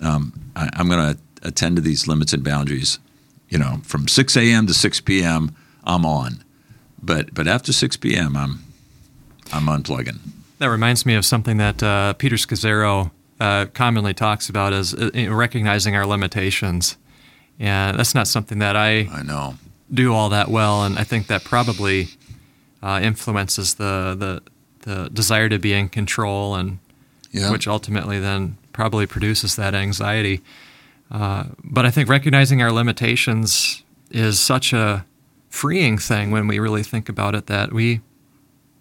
um, 0.02 0.34
I, 0.56 0.70
I'm 0.74 0.88
going 0.90 1.16
to 1.16 1.22
attend 1.44 1.76
to 1.78 1.82
these 1.82 2.08
limits 2.08 2.34
and 2.34 2.44
boundaries. 2.44 3.00
You 3.50 3.58
know, 3.58 3.82
from 3.84 4.08
6 4.08 4.38
a.m. 4.38 4.68
to 4.68 4.74
6 4.74 5.02
p.m., 5.02 5.56
I'm 5.84 6.06
on, 6.06 6.44
but 7.02 7.34
but 7.34 7.48
after 7.48 7.74
6 7.74 7.98
p.m., 7.98 8.38
I'm 8.38 8.64
I'm 9.52 9.66
unplugging. 9.66 10.20
That 10.60 10.68
reminds 10.68 11.06
me 11.06 11.16
of 11.16 11.26
something 11.26 11.58
that 11.58 11.82
uh, 11.82 12.14
Peter 12.14 12.36
Scazzero 12.36 13.12
uh, 13.40 13.66
commonly 13.74 14.14
talks 14.14 14.48
about 14.48 14.74
as 14.74 14.94
uh, 14.94 15.10
recognizing 15.32 15.96
our 15.96 16.06
limitations, 16.06 16.98
and 17.60 17.98
that's 17.98 18.14
not 18.14 18.28
something 18.28 18.60
that 18.60 18.76
I 18.76 19.10
I 19.12 19.24
know 19.24 19.56
do 19.94 20.14
all 20.14 20.30
that 20.30 20.48
well, 20.48 20.84
and 20.84 20.98
I 20.98 21.04
think 21.04 21.28
that 21.28 21.44
probably 21.44 22.10
uh, 22.82 23.00
influences 23.02 23.76
the 23.76 24.16
the 24.18 24.42
the 24.82 25.10
desire 25.10 25.50
to 25.50 25.60
be 25.60 25.74
in 25.74 25.90
control, 25.90 26.56
and 26.56 26.80
yeah. 27.32 27.52
which 27.52 27.68
ultimately 27.68 28.20
then 28.20 28.58
probably 28.74 29.06
produces 29.06 29.56
that 29.56 29.76
anxiety. 29.76 30.42
Uh, 31.12 31.46
but 31.64 31.86
I 31.86 31.92
think 31.92 32.10
recognizing 32.10 32.62
our 32.62 32.72
limitations 32.72 33.84
is 34.10 34.40
such 34.40 34.74
a 34.74 35.06
freeing 35.50 35.98
thing 35.98 36.32
when 36.32 36.48
we 36.48 36.60
really 36.60 36.84
think 36.84 37.10
about 37.10 37.36
it 37.36 37.48
that 37.48 37.74
we 37.74 38.02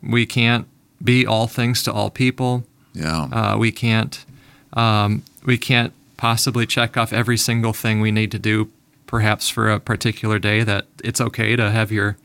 we 0.02 0.24
can't 0.26 0.66
be 1.02 1.26
all 1.26 1.46
things 1.46 1.82
to 1.82 1.92
all 1.92 2.10
people. 2.10 2.64
Yeah. 2.94 3.22
Uh, 3.24 3.56
we 3.58 3.72
can't 3.72 4.24
um, 4.72 5.22
we 5.44 5.58
can't 5.58 5.92
possibly 6.16 6.66
check 6.66 6.96
off 6.96 7.12
every 7.12 7.36
single 7.36 7.72
thing 7.72 8.00
we 8.00 8.10
need 8.10 8.30
to 8.30 8.38
do 8.38 8.70
perhaps 9.06 9.48
for 9.48 9.68
a 9.70 9.80
particular 9.80 10.38
day 10.38 10.62
that 10.62 10.86
it's 11.02 11.20
okay 11.20 11.56
to 11.56 11.70
have 11.70 11.90
your 11.90 12.16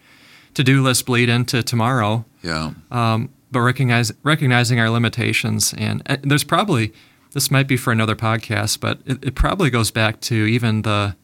to-do 0.55 0.81
list 0.81 1.05
bleed 1.05 1.29
into 1.29 1.61
tomorrow. 1.63 2.25
Yeah. 2.41 2.73
Um, 2.91 3.29
but 3.51 3.61
recognize 3.61 4.11
recognizing 4.23 4.79
our 4.79 4.89
limitations 4.89 5.73
and 5.77 6.01
uh, 6.07 6.17
there's 6.23 6.43
probably 6.43 6.93
this 7.33 7.51
might 7.51 7.67
be 7.67 7.77
for 7.77 7.91
another 7.91 8.15
podcast, 8.15 8.79
but 8.79 8.99
it, 9.05 9.23
it 9.23 9.35
probably 9.35 9.69
goes 9.69 9.91
back 9.91 10.21
to 10.21 10.35
even 10.35 10.81
the 10.81 11.15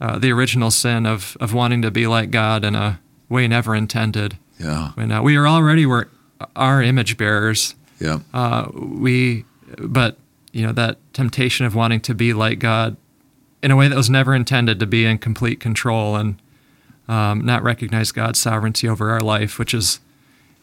uh, 0.00 0.18
the 0.18 0.32
original 0.32 0.70
sin 0.70 1.06
of 1.06 1.36
of 1.40 1.52
wanting 1.52 1.82
to 1.82 1.90
be 1.90 2.06
like 2.06 2.30
God 2.30 2.64
in 2.64 2.74
a 2.74 3.00
way 3.28 3.46
never 3.46 3.74
intended. 3.74 4.38
Yeah. 4.58 4.92
When 4.94 5.12
uh, 5.12 5.22
we 5.22 5.36
are 5.36 5.46
already 5.46 5.86
were 5.86 6.08
our 6.56 6.82
image 6.82 7.16
bearers. 7.16 7.74
Yeah. 8.00 8.20
Uh, 8.32 8.68
we, 8.74 9.44
but 9.78 10.16
you 10.52 10.66
know 10.66 10.72
that 10.72 10.98
temptation 11.12 11.66
of 11.66 11.74
wanting 11.74 12.00
to 12.00 12.14
be 12.14 12.32
like 12.32 12.58
God 12.58 12.96
in 13.62 13.70
a 13.70 13.76
way 13.76 13.88
that 13.88 13.96
was 13.96 14.08
never 14.08 14.34
intended 14.34 14.80
to 14.80 14.86
be 14.86 15.04
in 15.04 15.18
complete 15.18 15.60
control 15.60 16.16
and 16.16 16.40
um, 17.08 17.44
not 17.44 17.62
recognize 17.62 18.12
God's 18.12 18.38
sovereignty 18.38 18.88
over 18.88 19.10
our 19.10 19.20
life, 19.20 19.58
which 19.58 19.74
is 19.74 20.00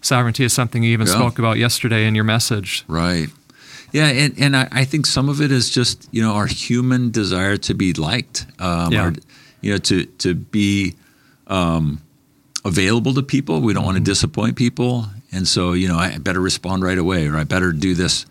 sovereignty 0.02 0.44
is 0.44 0.54
something 0.54 0.84
you 0.84 0.92
even 0.92 1.08
yeah. 1.08 1.14
spoke 1.14 1.40
about 1.40 1.58
yesterday 1.58 2.06
in 2.06 2.16
your 2.16 2.24
message. 2.24 2.86
Right. 2.88 3.30
Yeah, 3.92 4.08
and, 4.08 4.34
and 4.38 4.58
I, 4.58 4.68
I, 4.72 4.86
think 4.86 5.06
some 5.06 5.30
of 5.30 5.42
it 5.42 5.52
is 5.52 5.70
just 5.70 6.10
you 6.12 6.22
know 6.22 6.34
our 6.34 6.48
human 6.48 7.12
desire 7.12 7.56
to 7.58 7.74
be 7.74 7.94
liked, 7.94 8.46
um, 8.60 8.92
yeah. 8.92 9.04
Our, 9.04 9.14
you 9.62 9.72
know, 9.72 9.78
to 9.78 10.06
to 10.06 10.34
be 10.36 10.96
um, 11.48 12.02
available 12.66 13.14
to 13.14 13.24
people. 13.24 13.62
We 13.62 13.74
don't 13.74 13.82
mm-hmm. 13.82 13.94
want 13.94 13.98
to 13.98 14.04
disappoint 14.04 14.58
people, 14.58 15.06
and 15.32 15.48
so 15.48 15.74
you 15.74 15.88
know 15.88 15.98
I 15.98 16.18
better 16.18 16.42
respond 16.42 16.84
right 16.84 16.98
away, 16.98 17.28
or 17.28 17.38
I 17.38 17.46
better 17.46 17.72
do 17.72 17.94
this 17.94 18.26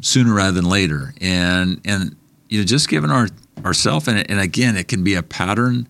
sooner 0.00 0.32
rather 0.32 0.52
than 0.52 0.64
later. 0.64 1.12
And 1.20 1.80
and 1.84 2.16
you 2.48 2.60
know 2.60 2.64
just 2.64 2.88
given 2.88 3.10
our 3.10 3.28
ourself, 3.64 4.08
and 4.08 4.30
and 4.30 4.40
again, 4.40 4.76
it 4.76 4.88
can 4.88 5.04
be 5.04 5.14
a 5.14 5.22
pattern 5.22 5.86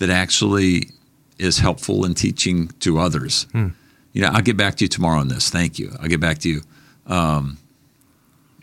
that 0.00 0.10
actually 0.10 0.90
is 1.38 1.58
helpful 1.58 2.04
in 2.04 2.14
teaching 2.14 2.68
to 2.80 2.98
others. 2.98 3.46
Hmm. 3.52 3.68
You 4.12 4.22
know, 4.22 4.28
I'll 4.28 4.42
get 4.42 4.56
back 4.56 4.74
to 4.76 4.84
you 4.84 4.88
tomorrow 4.88 5.20
on 5.20 5.28
this. 5.28 5.50
Thank 5.50 5.78
you. 5.78 5.92
I'll 6.00 6.08
get 6.08 6.20
back 6.20 6.38
to 6.38 6.48
you. 6.48 6.62
Um, 7.06 7.58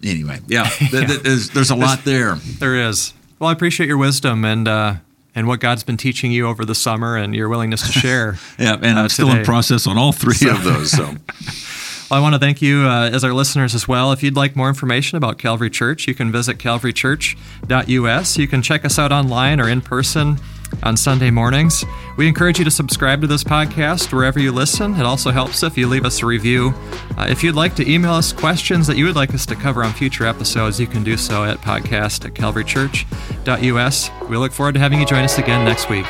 anyway, 0.03 0.39
yeah, 0.47 0.63
th- 0.77 1.21
there's, 1.21 1.49
there's 1.51 1.69
a 1.69 1.75
lot 1.75 2.03
there. 2.03 2.35
There 2.35 2.89
is. 2.89 3.13
Well, 3.39 3.49
I 3.49 3.53
appreciate 3.53 3.87
your 3.87 3.97
wisdom 3.97 4.43
and 4.43 4.67
uh, 4.67 4.95
and 5.35 5.47
what 5.47 5.59
God's 5.59 5.83
been 5.83 5.97
teaching 5.97 6.31
you 6.31 6.47
over 6.47 6.65
the 6.65 6.75
summer 6.75 7.15
and 7.15 7.35
your 7.35 7.49
willingness 7.49 7.85
to 7.85 7.91
share. 7.91 8.37
yeah, 8.59 8.73
and 8.73 8.97
uh, 8.97 9.03
I'm 9.03 9.09
still 9.09 9.27
today. 9.27 9.39
in 9.39 9.45
process 9.45 9.87
on 9.87 9.97
all 9.97 10.11
three 10.11 10.33
so. 10.33 10.51
of 10.51 10.63
those. 10.63 10.91
So. 10.91 11.15
Well, 12.09 12.17
I 12.17 12.23
want 12.23 12.35
to 12.35 12.39
thank 12.39 12.61
you 12.61 12.83
uh, 12.87 13.09
as 13.11 13.25
our 13.25 13.33
listeners 13.33 13.75
as 13.75 13.85
well. 13.85 14.13
If 14.13 14.23
you'd 14.23 14.37
like 14.37 14.55
more 14.55 14.69
information 14.69 15.17
about 15.17 15.37
Calvary 15.37 15.69
Church, 15.69 16.07
you 16.07 16.15
can 16.15 16.31
visit 16.31 16.57
calvarychurch.us. 16.57 18.37
You 18.37 18.47
can 18.47 18.61
check 18.61 18.85
us 18.85 18.97
out 18.97 19.11
online 19.11 19.59
or 19.59 19.67
in 19.67 19.81
person 19.81 20.39
on 20.83 20.97
Sunday 20.97 21.29
mornings. 21.29 21.83
We 22.17 22.27
encourage 22.27 22.59
you 22.59 22.65
to 22.65 22.71
subscribe 22.71 23.21
to 23.21 23.27
this 23.27 23.43
podcast 23.43 24.11
wherever 24.11 24.39
you 24.39 24.51
listen. 24.51 24.95
It 24.95 25.03
also 25.05 25.31
helps 25.31 25.63
if 25.63 25.77
you 25.77 25.87
leave 25.87 26.05
us 26.05 26.21
a 26.21 26.25
review. 26.25 26.73
Uh, 27.17 27.27
if 27.29 27.43
you'd 27.43 27.55
like 27.55 27.75
to 27.75 27.89
email 27.89 28.13
us 28.13 28.33
questions 28.33 28.87
that 28.87 28.97
you 28.97 29.05
would 29.05 29.15
like 29.15 29.33
us 29.33 29.45
to 29.47 29.55
cover 29.55 29.83
on 29.83 29.93
future 29.93 30.25
episodes, 30.25 30.79
you 30.79 30.87
can 30.87 31.03
do 31.03 31.17
so 31.17 31.43
at 31.43 31.57
podcast 31.59 32.25
at 32.25 32.33
calvarychurch.us. 32.33 34.09
We 34.29 34.37
look 34.37 34.51
forward 34.51 34.73
to 34.73 34.79
having 34.79 34.99
you 34.99 35.05
join 35.05 35.23
us 35.23 35.37
again 35.37 35.65
next 35.65 35.89
week. 35.89 36.05